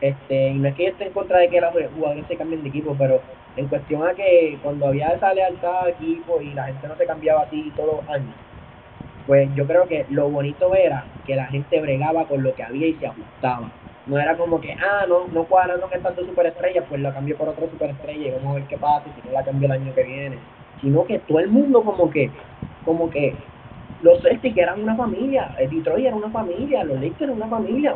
[0.00, 2.62] Este, y no es que yo esté en contra de que los jugadores se cambien
[2.62, 3.20] de equipo, pero
[3.56, 7.06] en cuestión a que cuando había esa lealtad de equipo y la gente no se
[7.06, 8.34] cambiaba así todos los años,
[9.26, 12.88] pues yo creo que lo bonito era que la gente bregaba con lo que había
[12.88, 13.70] y se ajustaba.
[14.06, 17.48] No era como que, ah, no, no cuadrando que tanto superestrella, pues la cambio por
[17.48, 19.94] otra superestrella y vamos a ver qué pasa y si no la cambio el año
[19.94, 20.38] que viene.
[20.80, 22.30] Sino que todo el mundo como que,
[22.84, 23.34] como que
[24.02, 27.94] los Celtics eran una familia, el Detroit era una familia, los Lakers eran una familia.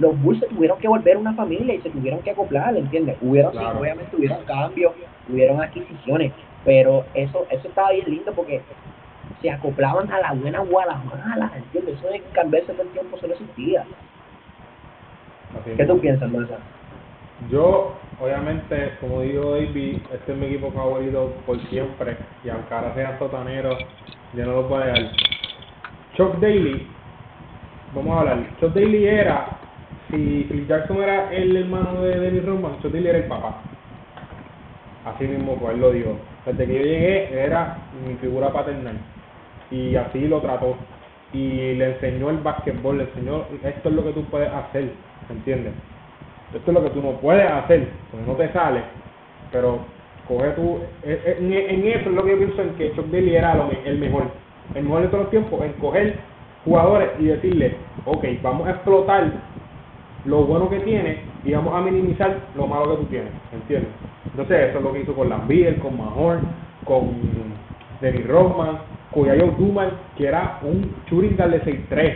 [0.00, 3.16] Los Bulls se tuvieron que volver una familia y se tuvieron que acoplar, ¿entiendes?
[3.20, 4.92] Hubieron, sí, obviamente hubieron cambios,
[5.32, 6.32] hubieron adquisiciones,
[6.64, 8.60] pero eso eso estaba bien lindo porque
[9.40, 11.96] se acoplaban a la buena o a la mala, ¿entiendes?
[11.98, 13.84] Eso de cambiarse todo el tiempo solo existía.
[15.76, 16.58] ¿Qué tú piensas, Marza?
[17.50, 22.94] Yo, obviamente, como digo David, este es mi equipo favorito por siempre, y aunque ahora
[22.94, 23.76] sean sotaneros,
[24.34, 25.10] yo no lo puedo dejar.
[26.16, 26.86] Chuck Daly,
[27.94, 29.46] vamos a hablar, Chuck Daly era,
[30.10, 33.60] si Phil Jackson era el hermano de Dennis Rodman, Chuck Daly era el papá.
[35.04, 36.16] Así mismo, pues él lo dijo.
[36.46, 37.76] Desde que yo llegué, era
[38.06, 38.96] mi figura paternal.
[39.70, 40.76] Y así lo trató.
[41.34, 44.90] Y le enseñó el básquetbol, le enseñó, esto es lo que tú puedes hacer,
[45.28, 45.74] ¿entiendes?
[46.54, 48.80] Esto es lo que tú no puedes hacer, porque no te sale.
[49.50, 49.80] Pero
[50.28, 53.54] coge tú, en, en, eso es lo que yo pienso en que Chuck Daly era
[53.54, 54.24] lo, el mejor
[54.74, 56.16] el mejor de todos los tiempos en coger
[56.64, 57.76] jugadores y decirle,
[58.06, 59.30] ok, vamos a explotar
[60.24, 63.90] lo bueno que tiene y vamos a minimizar lo malo que tú tienes, ¿entiendes?
[64.24, 66.40] Entonces eso es lo que hizo con Lambier, con Mahorn,
[66.84, 67.10] con
[68.00, 68.78] Dennis Rothman,
[69.14, 72.14] con Yayo Duman, que era un Churingal de 6'3".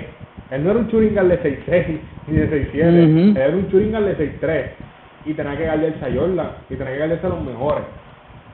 [0.50, 4.40] Él no era un Churingal de 6'6 ni de 6'7, él era un Churingal de
[4.40, 4.64] 6'3
[5.24, 7.84] y tenía que ganarse a Jordan y tenía que ganarse a los mejores.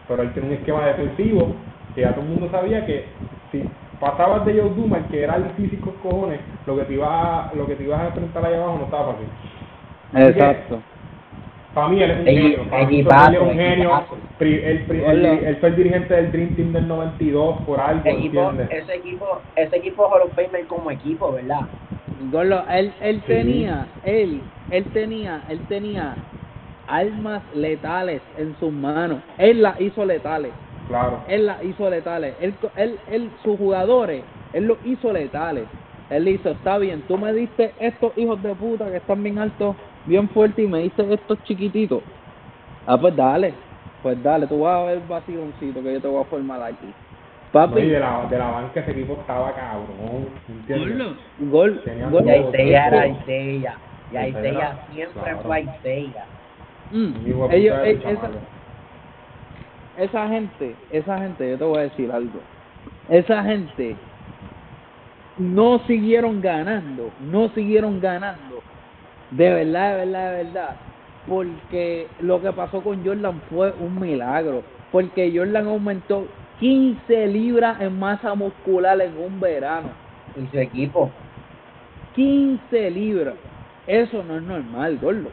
[0.08, 1.56] Pero él tiene un esquema defensivo
[1.94, 3.06] que ya todo el mundo sabía que
[3.50, 3.62] si
[4.00, 7.66] pasabas de Joe Dumas, que era el físico cojones, lo que te iba a, lo
[7.66, 9.26] que te ibas a enfrentar ahí abajo no estaba fácil.
[10.28, 10.80] Exacto.
[11.74, 12.62] Para mí él es un genio.
[12.72, 14.04] Él es un genio.
[14.40, 19.76] Él, fue el dirigente del Dream Team del 92 por algo, equipo, Ese equipo, ese
[19.76, 21.62] equipo Hall of como equipo, ¿verdad?
[22.30, 26.14] Gorlo, él, él tenía, él, él tenía, él tenía
[26.86, 29.20] armas letales en sus manos.
[29.38, 30.52] Él las hizo letales.
[30.88, 31.20] Claro.
[31.28, 32.34] Él la hizo letales.
[32.40, 34.22] Él, él, él, sus jugadores,
[34.52, 35.64] él los hizo letales.
[36.10, 39.74] Él hizo, está bien, tú me diste estos hijos de puta que están bien altos,
[40.06, 42.02] bien fuertes, y me diste estos chiquititos.
[42.86, 43.54] Ah, pues dale,
[44.02, 46.92] pues dale, tú vas a ver vaciloncito que yo te voy a formar aquí.
[47.52, 47.80] Papi.
[47.80, 51.16] y de la, de la banca ese equipo estaba cabrón, ¿entiendes?
[51.38, 51.80] Gol,
[52.10, 52.24] gol.
[52.26, 53.78] Y Isaiah era Isaiah.
[54.10, 56.24] Y Isaiah siempre fue Isaiah.
[56.90, 57.12] Mm.
[57.52, 58.30] Ellos, esa,
[59.98, 62.40] esa gente, esa gente, yo te voy a decir algo.
[63.08, 63.96] Esa gente
[65.38, 68.62] no siguieron ganando, no siguieron ganando.
[69.30, 70.76] De verdad, de verdad, de verdad.
[71.26, 74.62] Porque lo que pasó con Jordan fue un milagro.
[74.92, 76.26] Porque Jordan aumentó
[76.60, 79.88] 15 libras en masa muscular en un verano.
[80.36, 81.10] ¿Y su equipo?
[82.14, 83.34] 15 libras.
[83.86, 85.30] Eso no es normal, gordo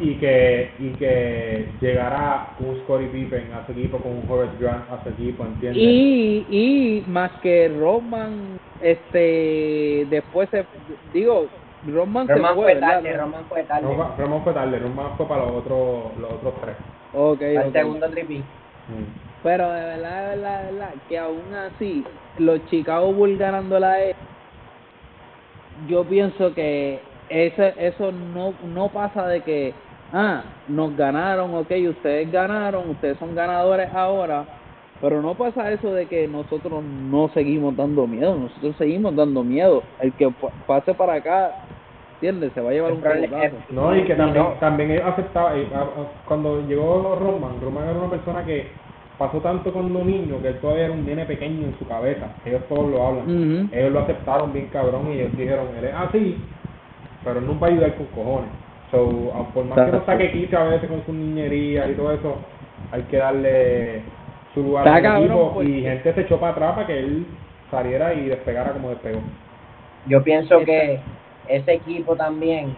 [0.00, 4.90] y que y que llegará un Scottie Pippen a su equipo con un Horace Grant
[4.90, 5.82] a su equipo, ¿entiendes?
[5.82, 10.64] Y, y más que Roman, este, después se,
[11.12, 11.48] digo,
[11.84, 13.82] Se Roman fue, tarde, Roman fue tarde.
[13.86, 16.76] Roman, Roman fue tarde, Roman fue para los otros, los otros tres.
[17.14, 17.72] Ok, Al ok.
[17.72, 18.38] segundo tripi.
[18.38, 19.42] Mm.
[19.42, 22.04] Pero de verdad, de verdad, de verdad, que aún así,
[22.38, 24.16] los Chicago Bulls ganando la E,
[25.86, 29.74] yo pienso que ese, eso no, no pasa de que,
[30.12, 34.44] ah, nos ganaron, ok, ustedes ganaron, ustedes son ganadores ahora,
[35.00, 39.82] pero no pasa eso de que nosotros no seguimos dando miedo, nosotros seguimos dando miedo.
[40.00, 41.52] El que pa- pase para acá,
[42.14, 42.52] ¿entiendes?
[42.52, 43.64] Se va a llevar un problema pelotazo.
[43.72, 44.50] No, y que también, No.
[44.60, 45.68] también él aceptaba, eh,
[46.26, 48.72] cuando llegó Roman, Roman era una persona que
[49.18, 52.28] pasó tanto con los niños que él todavía era un nene pequeño en su cabeza,
[52.44, 56.36] ellos todos lo hablan, ellos lo aceptaron bien cabrón y ellos dijeron, él es así,
[57.24, 58.50] pero él no va a ayudar con cojones.
[58.90, 62.36] So, por más que no saque quise a veces con su niñería y todo eso,
[62.92, 64.02] hay que darle
[64.62, 67.26] su Está cabrón, porque- y gente se echó para atrás para que él
[67.70, 69.20] saliera y despegara como despegó.
[70.06, 71.00] Yo pienso que
[71.48, 72.74] ese equipo también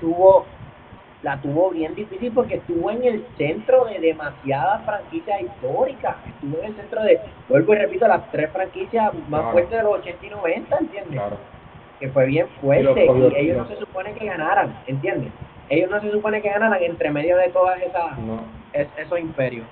[0.00, 0.46] tuvo
[1.22, 6.14] la tuvo bien difícil porque estuvo en el centro de demasiadas franquicias históricas.
[6.28, 7.18] Estuvo en el centro de,
[7.48, 9.50] vuelvo y repito, las tres franquicias más Claro.
[9.50, 11.14] fuertes de los 80 y 90, ¿entiendes?
[11.20, 11.36] Claro.
[11.98, 15.32] Que fue bien Y fuerte los y, ellos los- no se supone que ganaran, ¿entiendes?
[15.68, 18.38] Ellos no se supone que ganaran entre medio de todas esas No.
[18.72, 19.66] es- esos imperios.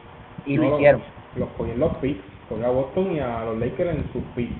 [0.46, 1.02] Y No, lo hicieron.
[1.36, 4.54] Los cogió en los picks, cogió a Boston y a los Lakers en sus picks.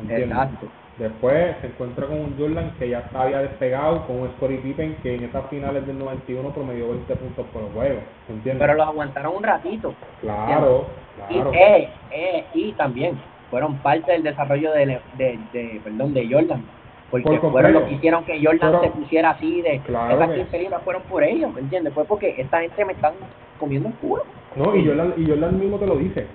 [0.00, 0.28] ¿entiendes?
[0.30, 0.66] Exacto.
[0.98, 5.14] Después se encuentra con un Jordan que ya había despegado, con un Scottie Pippen que
[5.14, 8.00] en estas finales del 91 promedió 20 puntos por juego.
[8.28, 8.60] ¿Entiendes?
[8.66, 9.94] Pero los aguantaron un ratito.
[10.20, 10.86] claro,
[11.28, 11.52] claro.
[11.52, 13.18] Y, eh, eh, y también
[13.50, 16.62] fueron parte del desarrollo de, Le- de, de perdón de Jordan
[17.10, 17.80] porque Por fueron completo.
[17.80, 20.82] los que hicieron que Jordan Pero- se pusiera así de Claro esas que- 15 libras
[20.82, 21.92] fueron por ellos ¿me entiendes?
[21.94, 23.14] fue porque esta gente me están
[23.58, 24.22] comiendo el culo
[24.56, 26.26] No, y Jordan, y Jordan mismo te lo dice.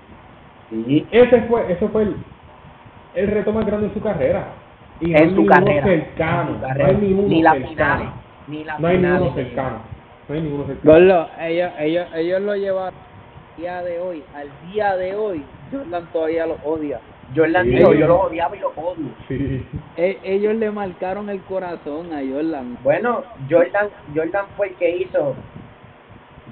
[0.69, 2.15] sí Ese fue, ese fue el,
[3.15, 4.47] el reto más grande en su carrera.
[5.01, 6.49] Y no hay en su ninguno carrera, cercano.
[6.51, 7.75] en su No hay ninguno ni las cercano.
[7.75, 8.09] finales
[8.47, 9.77] ni las No hay ninguno cercano.
[10.29, 10.93] No hay ninguno cercano.
[10.93, 16.07] Gordo, ellos, ellos, ellos lo llevaron al día de hoy, al día de hoy, Jordan
[16.13, 16.99] todavía lo odia.
[17.35, 17.71] Jordan Sí.
[17.71, 19.65] dijo yo los odiaba y los odio Sí.
[19.97, 22.77] E- ellos le marcaron el corazón a Jordan.
[22.83, 25.35] bueno Jordan Jordan fue el que hizo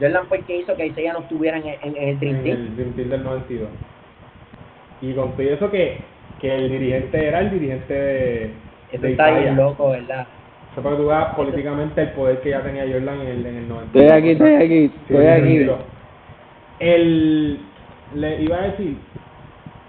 [0.03, 2.35] Jordan fue el que hizo que Isaiah no estuviera en, el- en, en el Dream
[2.35, 3.69] en Team el Dream Team del 92.
[5.01, 5.97] Y con todo eso que,
[6.39, 8.43] que el dirigente era el dirigente de,
[8.91, 10.27] eso de está bien loco ¿verdad?
[10.71, 13.55] Eso para que tú veas políticamente el poder que ya tenía Jordan en el, en
[13.57, 14.03] el 92.
[14.03, 15.69] Estoy aquí, estoy aquí, estoy sí, aquí.
[16.79, 17.59] El,
[18.15, 18.97] le iba a decir,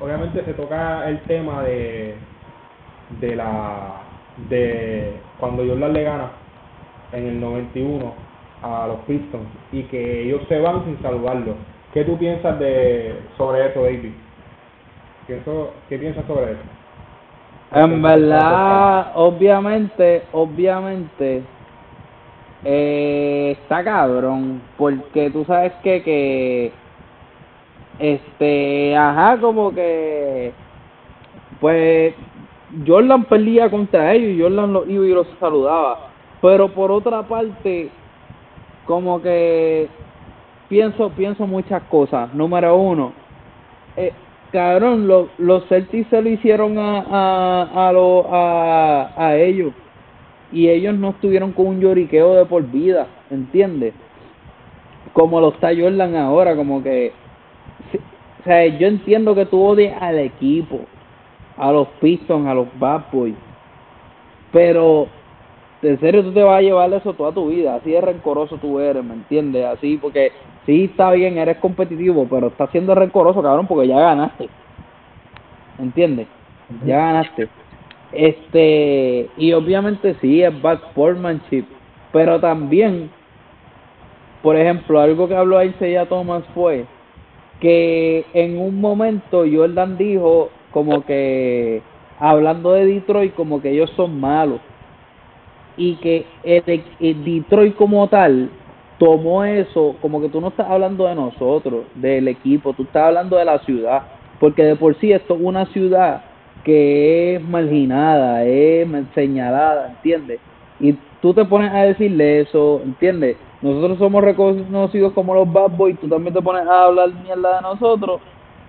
[0.01, 2.15] obviamente se toca el tema de,
[3.21, 3.93] de la,
[4.51, 6.29] de cuando Jordan le gana
[7.13, 8.24] en el 91
[8.65, 11.55] a los Pistons y que ellos se van sin saludarlo.
[11.93, 14.13] ¿Qué tú piensas de sobre eso, David?
[15.27, 16.61] ¿Qué piensas sobre eso?
[17.75, 21.43] En verdad, obviamente, obviamente,
[22.65, 26.73] eh, está cabrón, porque tú sabes que, que,
[27.99, 30.53] este, ajá, como que,
[31.61, 32.15] pues,
[32.87, 36.11] Jordan perdía contra ellos y Jordan los iba y los saludaba,
[36.41, 37.91] pero por otra parte,
[38.87, 39.89] como que
[40.69, 42.33] pienso, pienso muchas cosas.
[42.35, 43.13] Número uno,
[43.97, 44.13] eh,
[44.53, 49.73] cabrón, lo- los Celtics se lo hicieron a, a, a, lo- a, a ellos
[50.53, 53.95] y ellos no estuvieron con un lloriqueo de por vida, ¿entiendes?
[55.13, 57.13] Como lo está Jordan ahora, como que,
[58.41, 60.81] o sea, yo entiendo que tú odias al equipo,
[61.57, 63.35] a los Pistons, a los Bad Boys,
[64.53, 65.09] pero
[65.89, 68.81] en serio tú te vas a llevar eso toda tu vida, así de rencoroso tú
[68.81, 69.65] eres, ¿me entiendes?
[69.65, 70.33] Así, porque
[70.67, 74.49] sí está bien, eres competitivo, pero estás siendo rencoroso, cabrón, porque ya ganaste,
[75.79, 76.27] ¿entiendes?
[76.87, 77.49] Ya ganaste.
[78.13, 81.65] Este, y obviamente sí, es bad sportsmanship,
[82.13, 83.11] pero también,
[84.43, 86.87] por ejemplo, algo que habló Isaiah Thomas fue
[87.61, 91.83] que en un momento Jordan dijo como que,
[92.19, 94.61] hablando de Detroit, como que ellos son malos
[95.77, 98.51] y que el, Detroit como tal
[98.99, 103.37] tomó eso, como que tú no estás hablando de nosotros, del equipo, tú estás hablando
[103.37, 104.03] de la ciudad,
[104.39, 106.23] porque de por sí esto es una ciudad
[106.65, 110.41] que es marginada, es señalada, ¿entiendes?
[110.81, 113.37] Y tú te pones a decirle eso, ¿entiendes?
[113.61, 117.63] Nosotros somos reconocidos como los bad boys, tú también te pones a hablar mierda de
[117.63, 118.21] nosotros,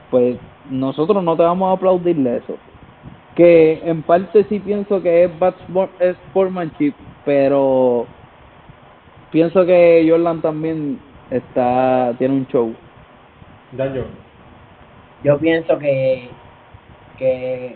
[0.09, 0.37] pues
[0.69, 2.55] nosotros no te vamos a aplaudirle eso
[3.35, 5.55] que en parte sí pienso que es bad
[6.29, 6.93] sportsmanship,
[7.25, 8.07] pero
[9.31, 12.73] pienso que Jordan también está tiene un show.
[13.73, 14.03] Daño.
[15.23, 16.29] yo pienso que
[17.17, 17.75] que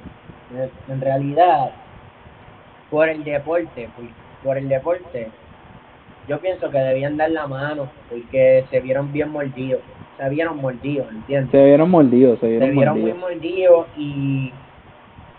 [0.87, 1.71] en realidad
[2.89, 4.05] por el deporte, por,
[4.43, 5.27] por el deporte,
[6.27, 9.81] yo pienso que debían dar la mano porque se vieron bien mordidos,
[10.17, 11.51] se vieron mordidos, ¿entiendes?
[11.51, 13.19] Se vieron mordidos, se vieron, se vieron mordidos.
[13.19, 14.53] muy mordidos y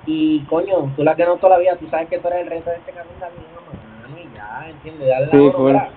[0.06, 2.76] y coño, tú la que no todavía, tú sabes que tú eres el reto de
[2.76, 5.08] este dale una mano y ya, ¿entiendes?
[5.08, 5.94] Dale la Sí.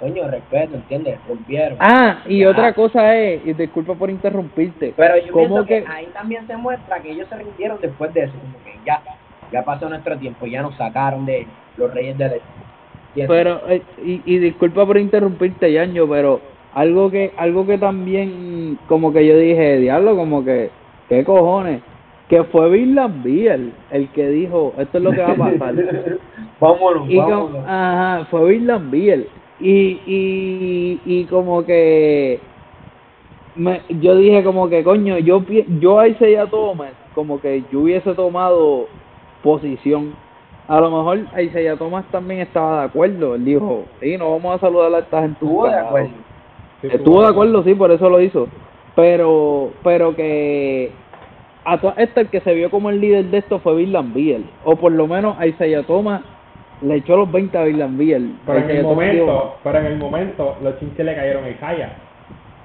[0.00, 1.18] Coño, respeto, ¿entiendes?
[1.28, 1.76] Rompieron.
[1.78, 2.50] Ah, y Ya.
[2.50, 5.82] otra cosa es, y disculpa por interrumpirte, Pero yo ¿cómo pienso que...
[5.84, 9.00] que- ahí también se muestra que ellos se rindieron después de eso, como que ya,
[9.52, 11.46] ya pasó nuestro tiempo, ya nos sacaron de
[11.76, 12.46] los reyes del este.
[13.10, 13.28] ¿entiendes?
[13.28, 16.40] Pero, eh, y, y disculpa por interrumpirte, Yaño, pero
[16.74, 20.70] algo que algo que también, como que yo dije, diablo, como que,
[21.08, 21.80] ¿qué cojones?
[22.32, 25.74] Que fue Bill Lambiel el que dijo, esto es lo que va a pasar.
[26.60, 27.62] vámonos, y vámonos.
[27.66, 29.28] ajá, fue Bill Lambiel.
[29.60, 32.40] Y, y, y como que
[33.54, 35.44] me, yo dije como que coño, yo
[35.78, 38.86] yo a Isaiah Thomas, como que yo hubiese tomado
[39.42, 40.14] posición.
[40.68, 43.34] A lo mejor Isaiah Thomas también estaba de acuerdo.
[43.34, 45.34] Él dijo, sí, no vamos a saludar a esta gente.
[45.34, 46.10] Estuvo de acuerdo.
[46.80, 48.48] Sí, Estuvo de acuerdo, sí, por eso lo hizo.
[48.96, 50.92] Pero, pero que
[51.64, 54.48] a todas estas el que se vio como el líder de esto fue Bill Lambiel.
[54.64, 56.22] O por lo menos a Isaiah Thomas
[56.80, 58.36] le echó los 20 a Bill Lambiel.
[58.46, 61.92] Pero en el momento, pero en el momento, los chinches le cayeron a Isaiah.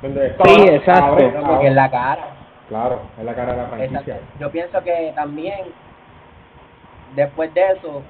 [0.02, 1.32] Donde Sí, exacto.
[1.32, 2.28] No, porque en la cara.
[2.70, 4.00] Claro, es la cara de la franquicia.
[4.00, 4.26] Exacto.
[4.40, 5.60] Yo pienso que también,
[7.16, 8.02] después de eso,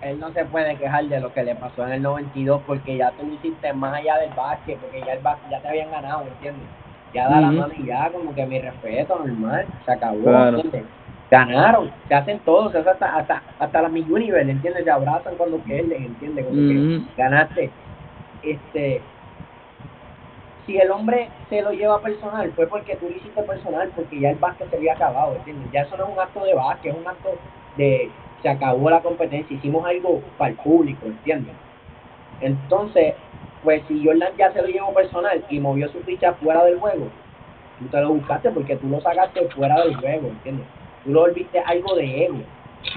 [0.00, 3.12] él no se puede quejar de lo que le pasó en el 92 porque ya
[3.12, 6.24] tú lo hiciste más allá del básquet, porque ya el básquet ya te habían ganado,
[6.24, 6.66] ¿entiendes?
[7.12, 10.56] Ya da la mano y ya, como que mi respeto, normal, se acabó, Claro.
[10.56, 10.84] ¿entiendes?
[11.30, 14.84] Ganaron, se hacen todos, se hace hasta, hasta, hasta la Miss Universe, ¿entiendes?
[14.84, 16.44] Se abrazan cuando pierden, ¿entiendes?
[16.44, 17.70] Como que ganaste.
[18.42, 19.00] Este,
[20.66, 24.30] si el hombre se lo lleva personal, fue porque tú lo hiciste personal, porque ya
[24.30, 25.70] el básquet se había acabado, ¿entiendes?
[25.72, 27.30] Ya eso no es un acto de básquet, es un acto
[27.76, 28.10] de
[28.42, 31.54] se acabó la competencia, hicimos algo para el público, ¿entiendes?
[32.40, 33.14] Entonces,
[33.62, 37.08] pues si Jordan ya se lo llevó personal y movió su ficha fuera del juego,
[37.78, 40.66] tú te lo buscaste porque tú lo sacaste fuera del juego, ¿entiendes?
[41.04, 42.38] Tú lo volviste algo de ego.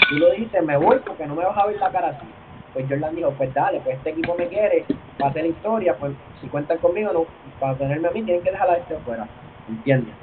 [0.09, 2.26] Tú lo dijiste, me voy porque no me vas a ver la cara así.
[2.74, 4.84] Pues Jordan dijo, pues dale, pues este equipo me quiere,
[5.22, 6.11] va a hacer historia, pues
[6.41, 7.26] si cuentan conmigo, no,
[7.59, 9.28] para tenerme a mí tienen que dejar a este fuera,
[9.70, 10.13] ¿entiendes?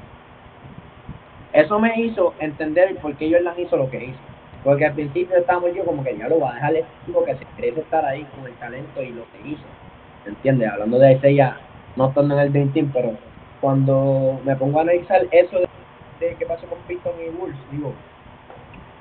[1.53, 4.19] Eso me hizo entender el por qué Jordan hizo lo que hizo.
[4.65, 7.35] Porque al principio estábamos yo como que ya lo va a dejar este tipo que
[7.35, 9.65] se crece estar ahí con el talento y lo que hizo.
[10.27, 10.71] ¿Entiendes?
[10.71, 11.57] Hablando de ya,
[11.97, 13.13] no estando en el Dream Team, pero
[13.61, 15.69] cuando me pongo a analizar eso de,
[16.21, 17.93] de qué pasó con Peyton y Bulls, digo,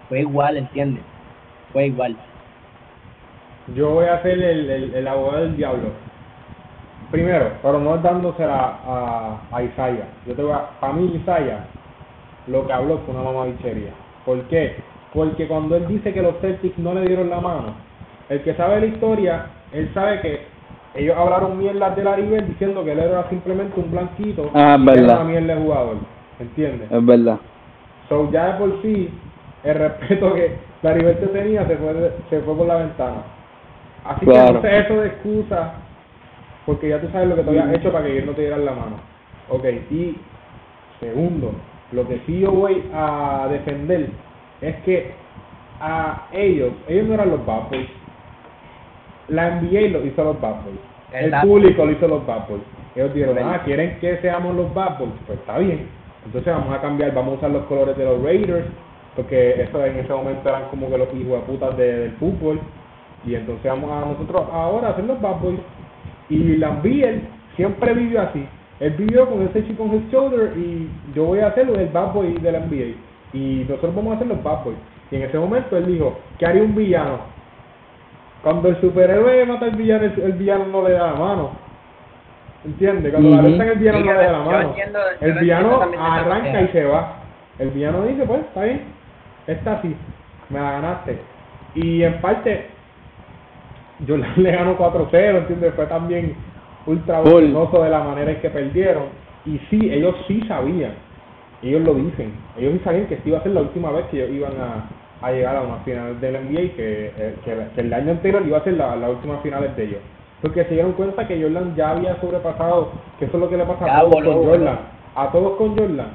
[0.09, 1.03] fue igual, ¿entiendes?
[1.71, 2.15] Fue igual.
[3.75, 5.89] Yo voy a ser el, el, abogado del diablo.
[7.11, 10.07] Primero, pero no dándosela a, a Isaiah.
[10.25, 11.65] Yo te voy a, para mí Isaiah,
[12.47, 13.91] lo que habló fue una mamabichería.
[14.25, 14.75] ¿Por qué?
[15.13, 17.75] Porque cuando él dice que los Celtics no le dieron la mano,
[18.29, 20.50] el que sabe la historia, él sabe que
[20.93, 24.89] ellos hablaron mierda de Larry Bird diciendo que él era simplemente un blanquito Ah, y
[24.89, 25.97] era una mierda de jugador.
[26.39, 26.91] ¿Entiendes?
[26.91, 27.37] Es verdad.
[28.09, 29.09] So, ya de por sí,
[29.63, 33.23] el respeto que la te tenía se fue, se fue por la ventana.
[34.03, 34.47] Así Claro.
[34.47, 35.73] que no sé eso de excusa,
[36.65, 38.65] porque ya tú sabes lo que te habías hecho para que ellos no te dieran
[38.65, 38.95] la mano.
[39.49, 40.17] Ok, y
[40.99, 41.53] segundo,
[41.91, 44.09] lo que sí yo voy a defender
[44.61, 45.11] es que
[45.79, 47.89] a ellos, ellos no eran los Boys.
[49.31, 50.79] La NBA lo hizo los Bad Boys.
[51.13, 52.61] El público lo hizo los Bad Boys.
[52.95, 55.11] Ellos dijeron, ah, quieren que seamos los Bad Boys.
[55.25, 55.87] Pues está bien.
[56.25, 58.65] Entonces vamos a cambiar, vamos a usar los colores de los Raiders,
[59.15, 62.59] porque eso en ese momento eran como que los hijos de putas de- del fútbol.
[63.25, 65.59] Y entonces vamos a nosotros ahora a hacer los Bad Boys.
[66.29, 67.21] Y Lambiel
[67.55, 68.45] siempre vivió así.
[68.79, 72.13] Él vivió con ese chip on his shoulder y yo voy a hacer el Bad
[72.13, 72.95] Boy de la NBA.
[73.33, 74.77] Y nosotros vamos a hacer los Bad Boys.
[75.11, 77.19] Y en ese momento él dijo, ¿qué haría un villano?
[78.43, 81.51] Cuando el superhéroe mata al villano, el, el villano no le da la mano.
[82.65, 83.11] ¿Entiendes?
[83.11, 83.37] Cuando Ujú.
[83.37, 84.69] la arrestan el villano Sí, no le da la yo mano.
[84.69, 87.15] entiendo- yo el villano arranca y se va.
[87.59, 88.81] El villano dice, pues, está bien.
[89.47, 89.95] Está así.
[90.49, 91.19] Me la ganaste.
[91.75, 92.67] Y en parte,
[94.05, 95.73] yo le gano 4-0, ¿entiendes?
[95.75, 96.35] Fue también
[96.85, 99.03] ultra vergonzoso de la manera en que perdieron.
[99.45, 100.93] Y sí, ellos sí sabían.
[101.63, 102.33] Ellos lo dicen.
[102.57, 104.85] Ellos sí sabían que esta iba a ser la última vez que ellos iban a,
[105.21, 108.57] a llegar a una final del NBA que, eh, que, que el año anterior iba
[108.57, 109.99] a ser la, la última finales de ellos.
[110.41, 113.65] Porque se dieron cuenta que Jordan ya había sobrepasado, que eso es lo que le
[113.65, 114.45] pasa Ya a todos con.
[114.45, 114.79] Jordan.
[115.15, 116.07] A todos con Jordan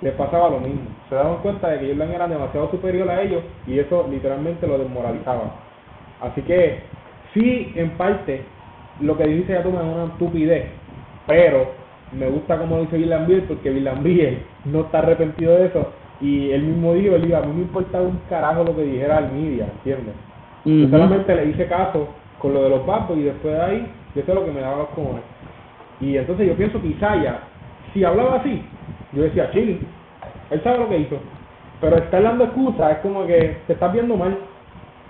[0.00, 0.82] les pasaba lo mismo.
[1.08, 4.78] Se daban cuenta de que Jordan era demasiado superior a ellos y eso literalmente lo
[4.78, 5.54] desmoralizaba.
[6.22, 6.80] Así que
[7.34, 8.42] sí, en parte,
[9.00, 10.66] lo que dice ya tú es una estupidez,
[11.26, 11.72] pero
[12.12, 15.88] me gusta como dice Biel porque Biel no está arrepentido de eso
[16.20, 19.18] y él mismo dijo, él dijo, a mí me importaba un carajo lo que dijera
[19.18, 20.14] el media, ¿entiendes?
[20.64, 22.08] Yo solamente le hice caso
[22.38, 24.78] con lo de los babos y después de ahí, yo sé lo que me daba
[24.78, 25.22] los cojones.
[26.00, 27.40] Y entonces yo pienso que Isaiah,
[27.92, 28.62] si hablaba así,
[29.12, 29.78] yo decía, chile,
[30.50, 31.18] él sabe lo que hizo.
[31.80, 34.38] Pero está dando excusas, es como que te estás viendo mal.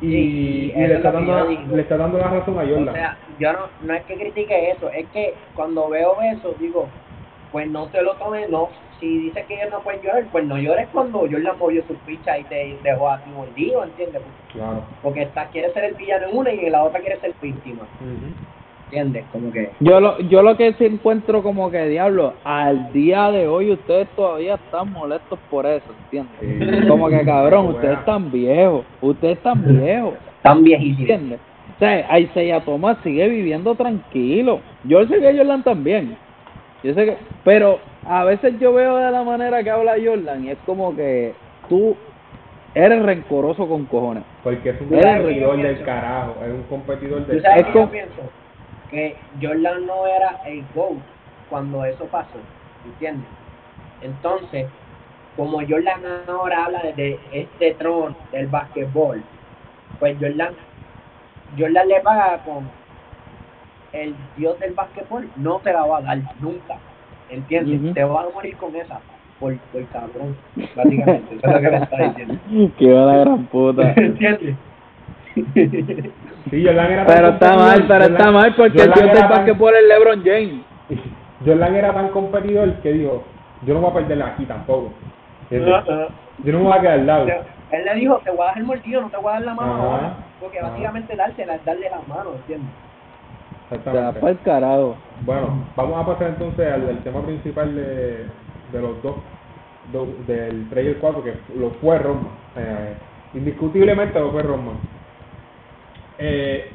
[0.00, 2.88] Y, Sí, y le, es está dando, le está dando la razón a Jordan.
[2.88, 6.88] O sea, yo no, no es que critique eso, es que cuando veo eso, digo,
[7.54, 8.68] pues no te lo tomes, no.
[8.98, 12.36] Si dices que ellos no pueden llorar, pues no llores cuando Jordan movió su ficha
[12.36, 14.22] y te dejó a ti mordido, ¿entiendes?
[14.52, 14.82] claro.
[15.04, 17.82] Porque esta quiere ser el villano en una y en la otra quiere ser víctima.
[18.86, 19.24] ¿entiendes?
[19.30, 19.70] Como que...
[19.78, 24.08] Yo lo, yo lo que sí encuentro como que, diablo, al día de hoy ustedes
[24.16, 26.82] todavía están molestos por eso, ¿entiendes?
[26.82, 26.88] Sí.
[26.88, 31.02] Como que, cabrón, ustedes están viejos, ustedes están viejos, Tan viejísimo.
[31.02, 31.40] ¿entiendes?
[31.76, 34.58] O sea, Isaiah Thomas sigue viviendo tranquilo.
[34.82, 36.16] Yo sé que Jordan también.
[36.84, 40.50] Yo sé que, pero a veces yo veo de la manera que habla Jordan y
[40.50, 41.34] es como que
[41.66, 41.96] tú
[42.74, 44.22] eres rencoroso con cojones.
[44.42, 47.86] Porque es un competidor del carajo, es un competidor ¿Tú del sabes Es qué como-
[47.86, 48.30] yo pienso?
[48.90, 50.98] Que Jordan no era el GOAT
[51.48, 52.38] cuando eso pasó,
[52.84, 53.30] ¿entiendes?
[54.02, 54.66] Entonces,
[55.36, 59.24] como Jordan ahora habla de este trono del básquetbol,
[59.98, 60.54] pues Jordan,
[61.58, 62.70] Jordan le paga con
[63.94, 66.76] el dios del básquetbol, no te la va a dar nunca,
[67.30, 67.80] ¿entiendes?
[67.80, 67.92] Ujú.
[67.94, 68.98] Te vas a morir con esa,
[69.38, 70.36] por, por cabrón,
[70.76, 72.34] básicamente, eso es lo que me está diciendo.
[72.78, 73.92] Qué la gran puta.
[73.96, 74.56] ¿Entiendes?
[75.34, 79.06] Sí, Jordan era tan Pero está competidor, mal, pero Jordan- está mal porque el dios
[79.06, 80.64] del tan- básquetbol es LeBron James.
[81.44, 83.24] Jordan era tan competidor que dijo,
[83.66, 84.92] yo no voy a perder aquí tampoco.
[85.50, 85.60] Yo
[86.52, 87.26] no me voy a quedar al lado.
[87.70, 89.54] Él le dijo, te voy a dar el mordido, no te voy a dar la
[89.54, 89.82] mano Ajá.
[89.84, 90.14] ahora.
[90.40, 92.70] Porque básicamente dársela es darle la mano, ¿entiendes?
[93.70, 94.20] Exactamente.
[94.20, 94.96] para el carajo.
[95.24, 98.26] Bueno, vamos a pasar entonces al, al tema principal de,
[98.72, 99.16] de los dos,
[99.92, 102.28] do- del 3 y el 4, que lo fue Roman.
[102.56, 102.94] Eh,
[103.34, 104.76] indiscutiblemente lo fue Roman.
[106.18, 106.70] Eh,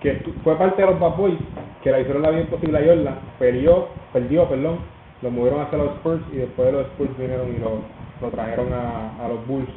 [0.00, 0.14] que
[0.44, 1.38] fue parte de los Bad Boys,
[1.82, 4.78] que la hicieron la vida imposible a Jordan, perdió, perdió, perdón,
[5.22, 7.80] lo movieron hacia los Spurs y después de los Spurs vinieron y lo,
[8.20, 9.68] lo trajeron a, a los Bulls.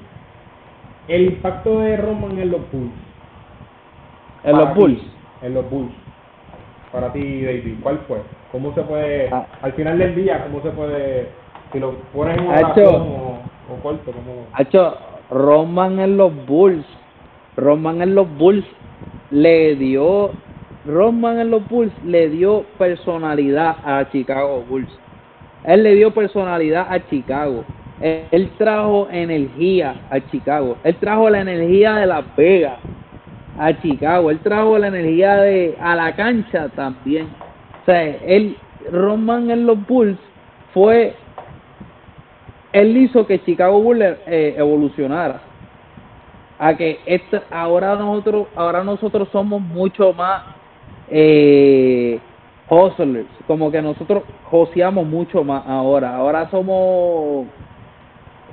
[1.08, 2.92] El impacto de Roman en los Bulls.
[4.44, 5.02] En los Bulls.
[5.42, 5.92] En los Bulls.
[6.92, 8.18] Para ti, David, ¿cuál fue?
[8.52, 9.46] ¿Cómo se puede, Ah.
[9.62, 11.30] al final del día, cómo se puede,
[11.72, 13.38] si lo pones en una o,
[13.72, 14.48] o corto, cómo?
[14.54, 14.98] Hacho,
[15.30, 16.86] Roman en los Bulls.
[17.56, 18.66] Roman en los Bulls
[19.30, 20.32] le dio.
[20.88, 24.90] Roman en los Bulls le dio personalidad a Chicago Bulls.
[25.66, 27.64] Él le dio personalidad a Chicago.
[28.02, 30.78] Él, él trajo energía a Chicago.
[30.84, 32.78] Él trajo la energía de Las Vegas
[33.60, 34.32] a Chicago.
[34.32, 37.28] Él trajo la energía de a la cancha también.
[37.82, 38.58] O sea, él
[38.92, 40.18] Roman en los Bulls
[40.74, 41.14] fue
[42.72, 45.42] él hizo que Chicago Bulls eh, evolucionara
[46.58, 50.44] a que esta, ahora nosotros ahora nosotros somos mucho más
[51.10, 52.20] eh,
[52.70, 57.48] hustlers como que nosotros joseamos mucho más ahora ahora somos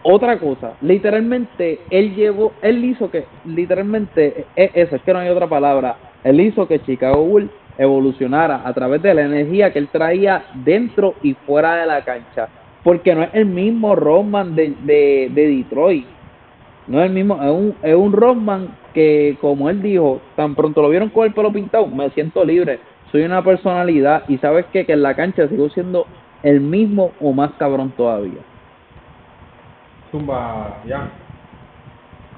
[0.02, 5.28] otra cosa literalmente él llevó él hizo que literalmente es eso es que no hay
[5.28, 9.88] otra palabra él hizo que Chicago Bulls evolucionara a través de la energía que él
[9.88, 12.48] traía dentro y fuera de la cancha
[12.82, 16.06] porque no es el mismo Rodman de, de, de Detroit
[16.86, 20.82] no es el mismo, es un, es un Rodman que, como él dijo, tan pronto
[20.82, 22.78] lo vieron con el pelo pintado, me siento libre,
[23.10, 24.86] soy una personalidad y sabes qué?
[24.86, 26.06] que en la cancha sigo siendo
[26.42, 28.40] el mismo o más cabrón todavía.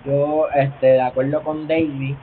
[0.03, 2.17] Yo, este, de acuerdo con David,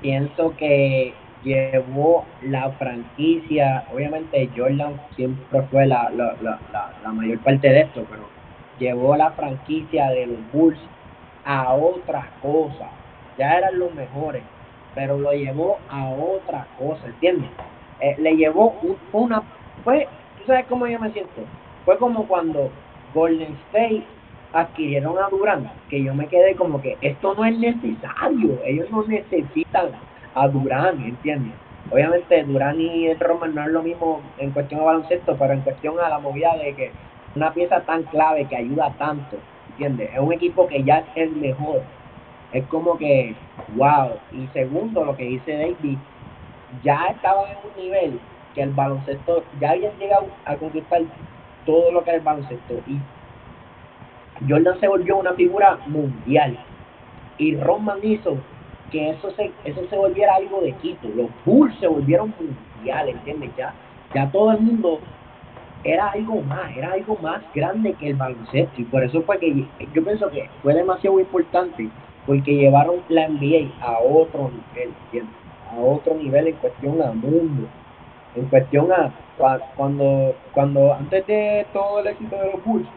[0.00, 6.62] pienso que llevó la franquicia, obviamente Jordan siempre fue la, la, la,
[7.02, 8.30] la, mayor parte de esto, pero
[8.76, 10.80] llevó la franquicia de los Bulls
[11.44, 12.90] a otra cosa.
[13.36, 14.44] Ya eran los mejores,
[14.94, 17.52] pero lo llevó a otra cosa, ¿entiendes?
[18.00, 19.42] Eh, le llevó un- una...
[19.82, 21.48] Fue, ¿tú sabes cómo yo me siento?
[21.84, 22.72] Fue como cuando
[23.12, 24.17] Golden State
[24.52, 29.04] adquirieron a Durant, que yo me quedé como que esto no es necesario, ellos no
[29.04, 29.90] necesitan
[30.34, 31.52] a Durant, ¿entiendes?
[31.90, 35.98] Obviamente Durant y Roman no es lo mismo en cuestión de baloncesto, pero en cuestión
[36.00, 36.90] a la movida de que
[37.34, 39.36] una pieza tan clave que ayuda tanto,
[39.70, 40.10] ¿entiendes?
[40.12, 41.82] Es un equipo que ya es mejor.
[42.52, 43.34] Es como que,
[43.76, 44.12] wow.
[44.32, 45.98] Y segundo, lo que dice David,
[46.82, 48.20] ya estaban en un nivel
[48.54, 51.02] que el baloncesto, ya habían llegado a conquistar
[51.66, 52.74] todo lo que es el baloncesto.
[52.86, 52.98] Y
[54.46, 56.58] Jordan se volvió una figura mundial.
[57.38, 58.36] Y Rodman hizo
[58.90, 61.08] que eso se, eso se volviera algo de Quito.
[61.14, 63.16] Los Bulls se volvieron mundiales.
[63.56, 63.74] Ya,
[64.14, 65.00] ya todo el mundo
[65.84, 68.80] era algo más, era algo más grande que el baloncesto.
[68.80, 71.88] Y por eso fue que yo pienso que fue demasiado importante
[72.26, 75.26] porque llevaron la NBA a otro nivel.
[75.70, 77.68] A otro nivel en cuestión a mundo,
[78.34, 79.12] en cuestión a
[79.76, 82.88] cuando cuando antes de todo el éxito de los Bulls,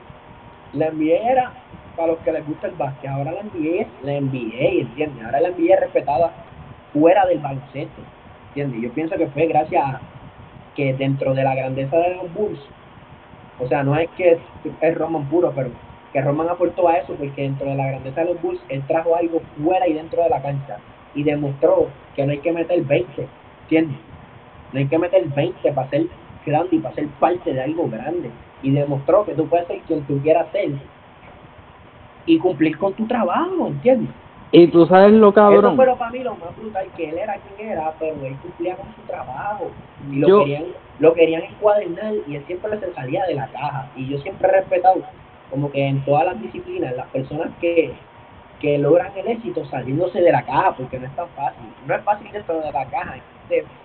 [0.74, 1.52] la NBA era
[1.96, 5.26] para los que les gusta el básquet, ahora la NBA es la NBA, ¿entiendes?
[5.26, 6.32] Ahora la NBA es respetada
[6.94, 8.02] fuera del baloncesto,
[8.50, 8.82] ¿entiendes?
[8.82, 10.02] Yo pienso que fue gracias a
[10.76, 12.60] que dentro de la grandeza de los Bulls,
[13.60, 14.40] o sea, no es que
[14.82, 15.70] es Roman puro, pero
[16.14, 19.16] que Roman aportó a eso porque dentro de la grandeza de los Bulls él trajo
[19.16, 20.78] algo fuera y dentro de la cancha
[21.14, 23.28] y demostró que no hay que meter 20,
[23.64, 23.98] ¿entiendes?
[24.72, 26.08] No hay que meter 20 para ser
[26.46, 28.30] grande y para ser parte de algo grande.
[28.64, 30.72] Y demostró que tú puedes ser quien tú quieras ser
[32.26, 34.10] y cumplir con tu trabajo, ¿entiendes?
[34.52, 35.66] Y tú sabes lo cabrón.
[35.66, 38.76] Eso fue para mí lo más brutal, que él era quien era, pero él cumplía
[38.76, 39.72] con su trabajo.
[40.12, 40.66] Y lo, querían,
[41.00, 43.90] lo querían encuadernar y él siempre se salía de la caja.
[43.96, 45.02] Y yo siempre he respetado
[45.50, 47.94] como que en todas las disciplinas, las personas que,
[48.60, 51.68] que logran el éxito saliéndose de la caja, porque no es tan fácil.
[51.88, 53.16] No es fácil dentro de la caja,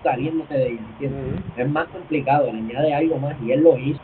[0.03, 1.09] saliéndose de ella,
[1.55, 3.99] Es más complicado, le añade algo más y él lo hizo.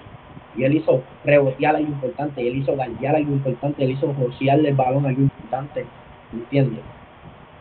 [0.55, 4.69] Y él hizo rebotear algo importante, y él hizo gallar algo importante, él hizo rociarle
[4.69, 5.85] el balón algo importante,
[6.31, 6.81] ¿entiendes?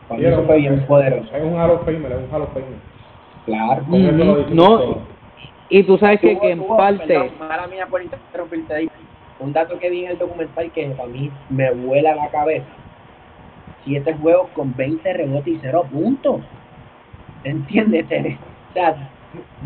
[0.07, 1.35] Para eso fue bien poderoso.
[1.35, 2.93] Es un Halo Famer, es un Halo Famer.
[3.45, 3.83] Claro.
[4.51, 5.13] no,
[5.69, 7.31] y tú sabes que, que en parte...
[7.39, 8.89] mala mía por interrumpirte ahí
[9.39, 12.67] un dato que vi en el documental que para mí me vuela la cabeza.
[13.83, 16.41] Siete juegos con 20 rebotes y cero puntos.
[17.43, 18.05] ¿Entiendes?
[18.69, 18.95] O sea,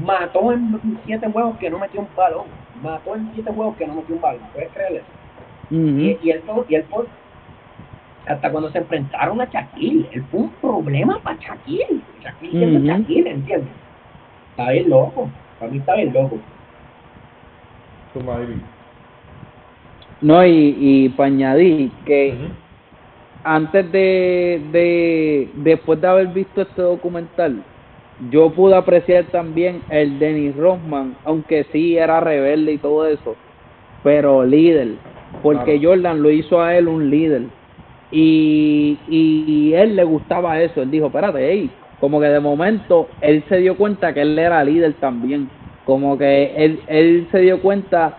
[0.03, 2.45] mató en siete juegos que no metió un balón.
[2.81, 4.41] Mató en siete juegos que no metió un balón.
[4.53, 5.01] ¿Puedes creerle
[5.69, 7.05] y, y, él, y él fue,
[8.25, 12.01] hasta cuando se enfrentaron a Shaquille, él fue un problema para Shaquille.
[12.21, 13.69] Shaquille uh Shaquille, ¿entiendes?
[14.51, 15.29] Está bien loco.
[15.59, 16.37] Para mí está bien loco.
[18.13, 18.55] Su madre.
[20.21, 22.35] No, y, y para añadir que
[23.43, 27.63] antes de, de, después de haber visto este documental,
[28.31, 33.35] yo pude apreciar también el Dennis Rossman, aunque sí era rebelde y todo eso,
[34.03, 34.95] pero líder,
[35.43, 37.43] porque Jordan lo hizo a él un líder.
[38.09, 43.43] Y, y, él le gustaba eso, él dijo, espérate, hey, como que de momento él
[43.49, 45.49] se dio cuenta que él era líder también,
[45.85, 48.17] como que él, él se dio cuenta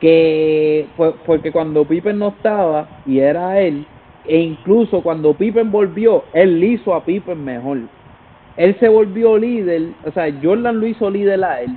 [0.00, 3.84] que fue porque cuando Pippen no estaba y era él,
[4.26, 7.78] e incluso cuando Pippen volvió, él hizo a Pippen mejor.
[8.60, 11.70] Él se volvió líder, o sea, Jordan lo hizo líder a él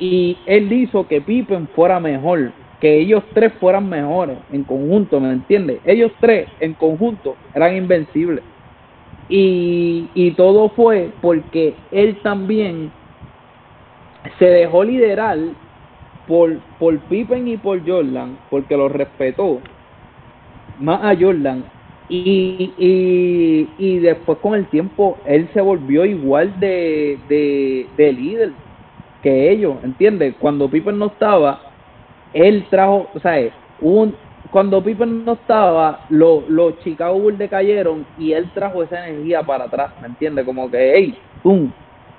[0.00, 2.50] y él hizo que Pippen fuera mejor,
[2.80, 5.78] que ellos tres fueran mejores en conjunto, ¿me entiendes?
[5.84, 8.42] Ellos tres en conjunto eran invencibles.
[9.28, 12.90] Y, y todo fue porque él también
[14.40, 15.38] se dejó liderar
[16.26, 19.60] por, por Pippen y por Jordan, porque lo respetó
[20.80, 21.62] más a Jordan.
[22.10, 28.52] Y, y, y después con el tiempo él se volvió igual de, de, líder
[29.22, 30.34] que ellos, ¿entiendes?
[30.40, 31.60] Cuando Pippen no estaba,
[32.32, 33.36] él trajo, o sea,
[33.82, 34.14] un,
[34.50, 39.64] cuando Pippen no estaba, los los Chicago Bulls decayeron y él trajo esa energía para
[39.64, 40.46] atrás, ¿me entiendes?
[40.46, 41.70] Como que, hey, pum,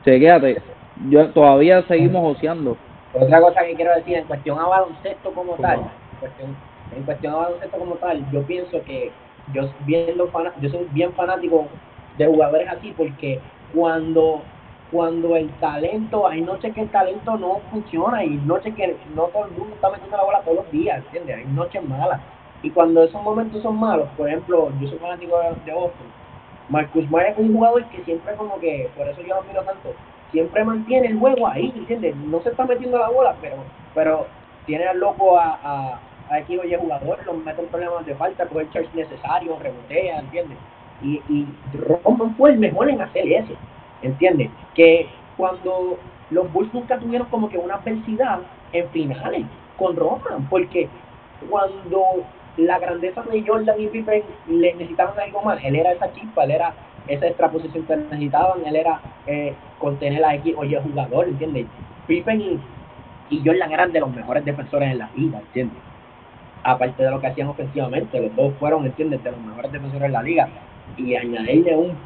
[0.06, 0.62] chequéate,
[1.10, 2.78] yo, todavía seguimos oceando.
[3.14, 6.56] Otra cosa que quiero decir en cuestión a baloncesto como tal, en cuestión,
[6.96, 9.12] en cuestión a baloncesto como tal, yo pienso que
[9.54, 10.30] yo viendo
[10.62, 11.68] yo soy bien fanático
[12.18, 13.40] de jugadores así porque
[13.74, 14.42] cuando
[14.92, 19.46] cuando el talento, hay noches que el talento no funciona y noches que no todo
[19.46, 21.38] el mundo está metiendo la bola todos los días, ¿entiendes?
[21.38, 22.20] Hay noches malas.
[22.64, 26.08] Y cuando esos momentos son malos, por ejemplo, yo soy fanático de, Boston,
[26.70, 29.94] Marcus Smart es un jugador que siempre como que, por eso yo lo miro tanto,
[30.32, 32.16] siempre mantiene el juego ahí, ¿entiendes?
[32.16, 33.58] No se está metiendo la bola, pero
[33.94, 34.28] pero
[34.66, 36.00] tiene al loco a, a,
[36.30, 40.20] a X y jugador, lo mete en problemas de falta, coge el charge necesario, rebotea,
[40.20, 40.58] ¿entiendes?
[41.02, 43.54] Y, y Roman fue el mejor en hacer eso,
[44.02, 44.50] ¿entiendes?
[44.76, 45.08] Que
[45.38, 45.98] cuando
[46.30, 48.40] los Bulls nunca tuvieron como que una adversidad
[48.74, 49.46] en finales
[49.78, 50.90] con Roman, porque
[51.50, 52.26] cuando
[52.58, 56.52] la grandeza de Jordan y Pippen le necesitaban algo más, él era esa chispa, él
[56.52, 56.74] era
[57.08, 61.66] esa extraposición que necesitaban, él era eh, contener a X oye jugador, ¿entiendes?
[62.08, 62.60] Pippen y,
[63.46, 65.78] Jordan eran de los mejores defensores en la liga, ¿entiendes?
[66.64, 69.24] Aparte de lo que hacían ofensivamente, los dos fueron, ¿entiendes?
[69.24, 70.50] De los mejores defensores en la liga.
[70.98, 71.98] Y añadirle un,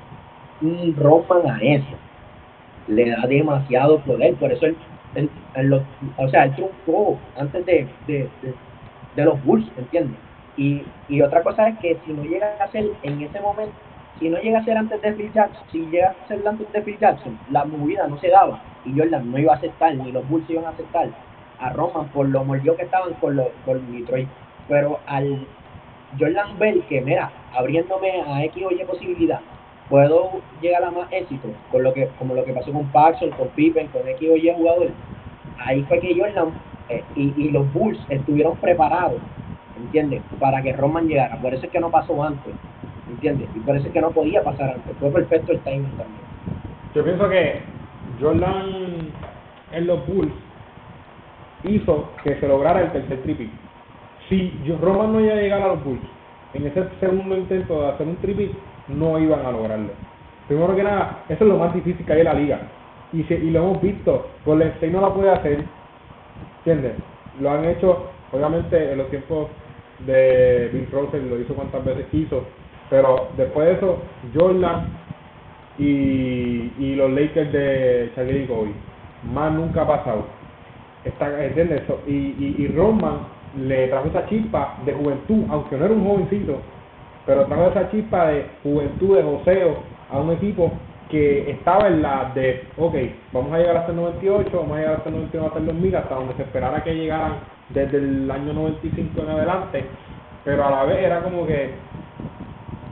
[0.61, 1.95] un Roman a eso,
[2.87, 4.75] le da demasiado poder, por eso él,
[6.17, 8.29] o sea, él triunfó antes de, de,
[9.15, 10.17] de, los Bulls, ¿entiendes?
[10.57, 13.73] Y, y otra cosa es que si no llega a ser en ese momento
[14.19, 16.81] si no llega a ser antes de Phil Jackson, si llega a ser antes de
[16.81, 20.27] Phil Jackson, la movida no se daba y Jordan no iba a aceptar, ni los
[20.29, 21.09] Bulls iban a aceptar
[21.59, 24.27] a Roman por lo mordió que estaban con, los, con Detroit.
[24.67, 25.45] Pero al
[26.19, 29.39] Jordan Bell, que mira, abriéndome a X o Y posibilidad,
[29.89, 33.49] puedo llegar a más éxito, con lo que, como lo que pasó con Paxson, con
[33.49, 34.91] Pippen, con X o Y jugadores.
[35.59, 36.49] Ahí fue que Jordan
[36.89, 39.21] eh, y, y los Bulls estuvieron preparados,
[39.77, 40.21] ¿entiendes?
[40.39, 41.37] Para que Roman llegara.
[41.37, 42.53] Por eso es que no pasó antes,
[43.09, 43.49] ¿entiendes?
[43.55, 44.95] Y por eso es que no podía pasar antes.
[44.97, 46.23] Fue perfecto el timing también.
[46.95, 47.61] Yo pienso que
[48.21, 49.11] Jordan
[49.71, 50.33] en los Bulls
[51.63, 53.49] hizo que se lograra el tercer triple.
[54.29, 54.51] Si
[54.81, 56.01] Roman no iba a llegar a los Bulls
[56.53, 58.51] en ese segundo intento de hacer un triple,
[58.87, 59.89] no iban a lograrlo.
[60.47, 62.59] Primero que nada, eso es lo más difícil que hay en la liga.
[63.11, 65.63] Y, se- y lo hemos visto, Golden State no la puede hacer,
[66.59, 66.93] ¿entiendes?
[67.39, 69.47] Lo han hecho, obviamente, en los tiempos
[70.05, 72.43] de Bill Russell, lo hizo cuantas veces quiso,
[72.89, 73.97] pero después de eso,
[74.35, 74.87] Jordan
[75.79, 79.27] y, y los Lakers de Shaquille y.
[79.33, 80.25] Más nunca ha pasado.
[81.05, 81.81] Está, ¿Entiendes?
[82.07, 83.19] Y, y, y Roman
[83.59, 86.57] le trajo esa chispa de juventud, aunque no era un jovencito,
[87.25, 89.77] pero trajo esa chispa de juventud, de joseo
[90.11, 90.71] a un equipo
[91.09, 92.95] que estaba en la de, ok,
[93.33, 95.95] vamos a llegar hasta el 98, vamos a llegar hasta el 99, hasta el 2000,
[95.95, 97.33] hasta donde se esperara que llegaran
[97.69, 99.85] desde el año 95 en adelante,
[100.43, 101.69] pero a la vez era como que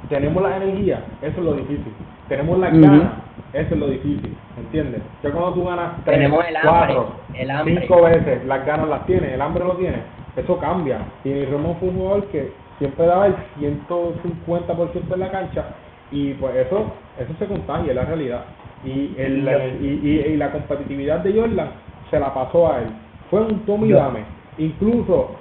[0.10, 1.94] tenemos la energía, eso es lo difícil.
[2.28, 2.82] Tenemos las Ujú.
[2.82, 3.12] ganas,
[3.54, 5.02] eso es lo difícil, ¿entiendes?
[5.24, 7.82] Ya cuando tú ganas tres, Tenemos el hambre, cuatro, el hambre.
[7.82, 10.02] cinco veces, las ganas las tienes, el hambre lo tienes,
[10.36, 11.00] eso cambia.
[11.24, 15.66] Y Ramón fue un jugador que siempre daba el 150% en la cancha
[16.12, 18.46] y pues eso eso se contagia, es la realidad.
[18.84, 19.48] Y, el,
[19.82, 21.70] y, y, y la competitividad de Jordan
[22.10, 22.88] se la pasó a él.
[23.30, 24.24] Fue un tome y dame.
[24.58, 25.32] Incluso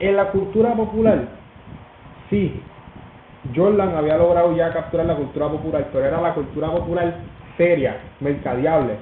[0.00, 1.28] en la cultura popular,
[2.28, 2.60] sí,
[3.54, 7.18] Jordan había logrado ya capturar la cultura popular, pero era la cultura popular
[7.56, 8.96] seria, mercadeable.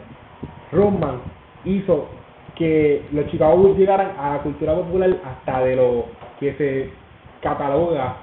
[0.72, 1.20] Roman
[1.64, 2.08] hizo
[2.56, 6.06] que los Chicago Bulls llegaran a la cultura popular hasta de lo
[6.38, 6.90] que se
[7.42, 8.16] cataloga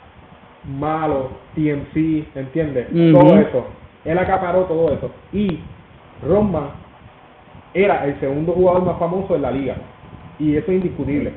[0.65, 2.87] malo, TMC, ¿entiendes?
[2.91, 3.19] Ujú.
[3.19, 3.65] Todo eso.
[4.05, 5.11] Él acaparó todo eso.
[5.33, 5.59] Y
[6.27, 6.69] Roman
[7.73, 9.75] era el segundo jugador más famoso de la liga.
[10.39, 11.33] Y eso es indiscutible.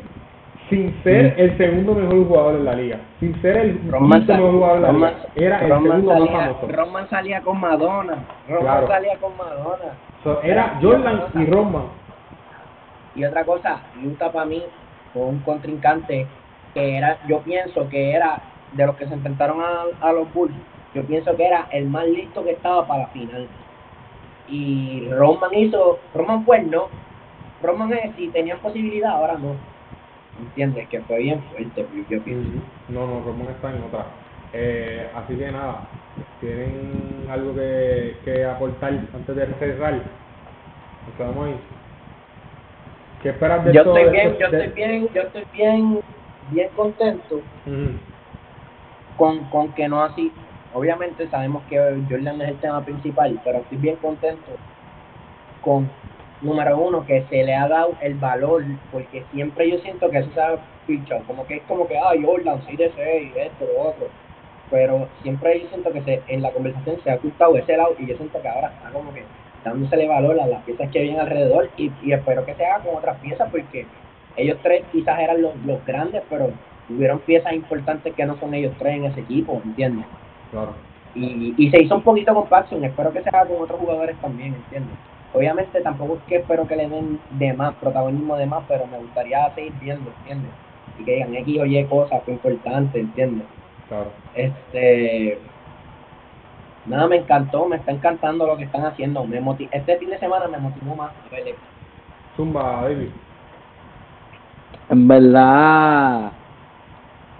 [0.70, 2.98] Sin ser el segundo mejor jugador en la liga.
[3.20, 5.26] Sin ser el Roman, mejor jugador en la Roman- liga.
[5.46, 6.68] Era el segundo más salía, famoso.
[6.68, 8.14] Roman salía con Madonna.
[8.48, 8.86] Roman Claro.
[8.86, 9.92] salía con Madonna.
[10.22, 11.82] So, era Jordan y Roman.
[13.14, 14.62] Y otra cosa, Utah para mí
[15.12, 16.26] fue un contrincante
[16.74, 18.42] que era, yo pienso que era
[18.72, 19.60] de los que se enfrentaron
[20.00, 20.56] a, los Bulls,
[20.92, 23.48] yo pienso que era el más listo que estaba para la final.
[24.48, 26.88] Y Roman hizo, Roman fue no.
[27.62, 29.56] Roman es, si tenían posibilidad, ahora no.
[30.38, 30.88] ¿Entiendes?
[30.88, 32.50] Que fue bien fuerte, yo- pienso.
[32.88, 34.06] No, no, Roman está en otra.
[34.52, 35.84] Eh, así que nada,
[36.40, 40.02] ¿tienen algo que, aportar antes de cerrar?
[41.16, 41.56] Quedamos ahí.
[43.24, 46.00] ¿Qué esperas de Yo esto- estoy bien, esto- yo estoy bien, yo estoy bien,
[46.50, 47.40] bien contento
[49.16, 50.30] con, con que no así.
[50.74, 51.78] Obviamente sabemos que
[52.10, 54.52] Jordan es el tema principal, pero estoy bien contento
[55.62, 55.88] con,
[56.42, 58.62] número uno, que se le ha dado el valor,
[58.92, 62.12] porque siempre yo siento que eso se ha fichado, como que es como que, ah,
[62.22, 64.08] Jordan, 6 de 6, esto, lo otro.
[64.70, 68.06] Pero siempre yo siento que se, en la conversación se ha ocultado ese lado y
[68.06, 69.24] yo siento que ahora está como que
[69.64, 72.96] dándosele valor a las piezas que vienen alrededor y, y espero que se haga con
[72.96, 73.86] otras piezas porque
[74.36, 76.50] ellos tres quizás eran los, los grandes, pero
[76.88, 80.06] tuvieron piezas importantes que no son ellos tres en ese equipo, ¿entiendes?
[80.50, 80.74] Claro.
[81.14, 84.16] Y, y se hizo un poquito con Paxson, espero que se haga con otros jugadores
[84.20, 84.96] también, ¿entiendes?
[85.32, 88.98] Obviamente tampoco es que espero que le den de más, protagonismo de más, pero me
[88.98, 90.50] gustaría seguir viendo, ¿entiendes?
[90.98, 93.46] Y que digan X o Y cosas, fue importante, ¿entiendes?
[93.88, 94.10] Claro.
[94.34, 95.38] Este.
[96.86, 99.24] Nada, me encantó, me está encantando lo que están haciendo.
[99.24, 99.40] Me
[99.72, 101.54] este fin de semana me motivó más a ver.
[102.36, 103.08] Zumba, David.
[104.90, 106.32] En verdad,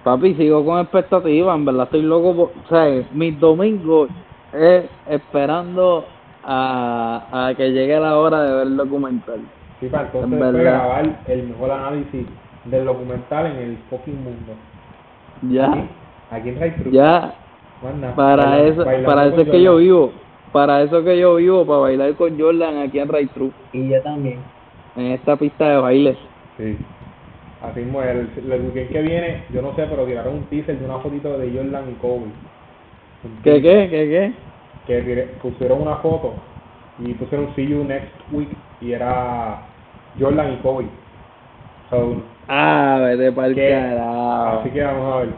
[0.03, 1.53] papi, sigo con expectativa.
[1.53, 2.35] En verdad, estoy loco.
[2.35, 4.09] Por, o sea, mis domingos
[4.53, 6.05] es esperando
[6.43, 9.41] a, a que llegue la hora de ver el documental.
[9.79, 12.25] Sí, para entonces En grabar el mejor análisis
[12.65, 14.53] del documental en el fucking mundo.
[15.49, 15.89] Ya, Aquí,
[16.31, 16.93] aquí en Ray Cruz.
[16.93, 17.33] ya,
[18.15, 20.11] Para eso, para eso es que yo vivo.
[20.51, 24.01] Para eso que yo vivo, para bailar con Jordan aquí en Ray True, Y yo
[24.03, 24.39] también.
[24.95, 26.17] en esta pista de baile.
[26.57, 26.77] Sí.
[27.61, 30.85] Así mismo, el, el weekend que viene, yo no sé, pero tiraron un teaser de
[30.85, 32.25] una fotito de Jordan y Kobe.
[33.43, 34.33] ¿Qué, qué, qué, qué?
[34.85, 36.35] Que tire- pusieron una foto
[36.99, 38.49] y pusieron See You Next Week
[38.81, 39.61] y era
[40.19, 40.85] Jordan y Kobe.
[41.89, 44.59] So, Ah, vete pa'l que- carajo.
[44.59, 45.29] así que vamos a ver.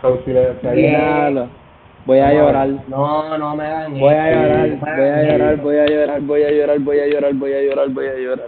[0.00, 1.61] So, si le- si.
[2.04, 2.68] Voy a llorar.
[2.88, 6.50] No, no me hagan Voy a llorar, voy a llorar, voy a llorar, voy a
[6.50, 8.46] llorar, voy a llorar, voy a llorar, voy a llorar.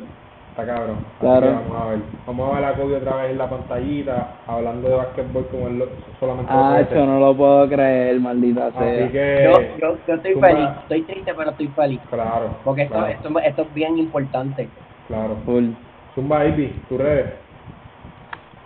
[0.51, 0.97] Está cabrón.
[0.99, 1.47] Así Claro.
[1.69, 1.99] Vamos a ver.
[2.27, 5.79] Vamos a ver a Kobe otra vez en la pantallita, hablando de basquetbol como él
[5.79, 5.89] lo-
[6.21, 9.11] solamente Ah, yo no lo puedo creer, maldita Así sea.
[9.11, 9.41] que...
[9.45, 12.01] Yo, yo, yo estoy feliz, estoy triste, pero estoy feliz.
[12.11, 12.57] Claro.
[12.65, 14.69] Porque esto, claro, esto, esto es bien importante.
[15.09, 15.37] Claro.
[15.45, 15.71] Full.
[16.15, 17.27] Zumba, Baby, tus redes.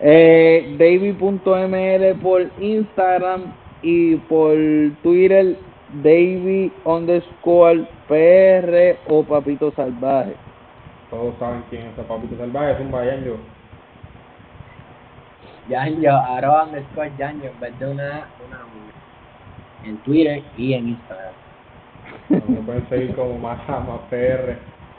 [0.00, 3.44] Eh, David.ml por Instagram
[3.82, 4.54] y por
[5.02, 5.56] Twitter
[6.02, 10.34] David underscore PR o Papito Salvaje.
[11.10, 13.36] Todos saben quién es ese papito salvaje, Zumba Yanjo.
[15.70, 18.58] Yanjo, arroba underscore Yanjo, en vez de una, una
[19.84, 21.32] en Twitter y en Instagram.
[22.28, 24.58] Me pueden seguir como más, más PR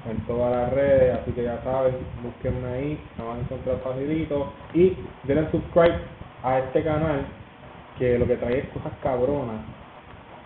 [0.10, 4.52] en todas las redes, así que ya saben, búsquenme ahí, me van a encontrar facilito.
[4.74, 6.00] Y denle subscribe
[6.44, 7.26] a este canal,
[8.00, 9.62] que lo que trae es cosas cabronas.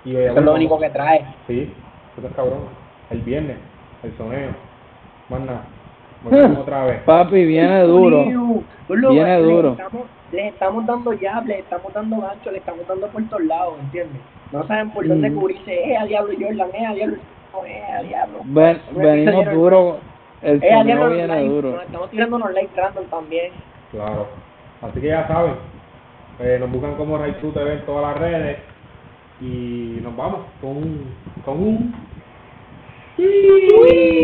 [0.05, 1.23] Y Eso es lo único que trae.
[1.47, 1.71] Sí,
[2.15, 2.67] cosas cabronas.
[3.11, 3.57] El viernes,
[4.03, 4.49] el soneo.
[5.29, 5.63] Más nada.
[6.23, 7.01] Volvemos otra vez.
[7.03, 8.25] Papi, viene duro.
[8.87, 9.71] Boludo, Viene le duro.
[9.71, 13.75] Estamos, le estamos dando jab, le estamos dando gancho, le estamos dando por todos lados,
[13.81, 14.21] ¿entiendes?
[14.51, 15.35] No saben por dónde Mm.
[15.35, 15.73] cubrirse.
[15.91, 17.17] Eh, a diablo Jordan, eh, a diablo,
[17.65, 18.39] eh, a diablo.
[18.45, 19.97] Ven, venimos duro.
[20.41, 21.71] El Eh, soneo viene duro.
[21.71, 23.51] Nos estamos tirando unos likes random también.
[23.91, 24.27] Claro.
[24.81, 25.53] Así que ya saben.
[26.39, 28.57] Eh, nos buscan como Raizu TV en todas las redes.
[29.41, 31.05] Y nos vamos con un.
[31.45, 31.93] Con un.
[33.17, 34.23] Uy.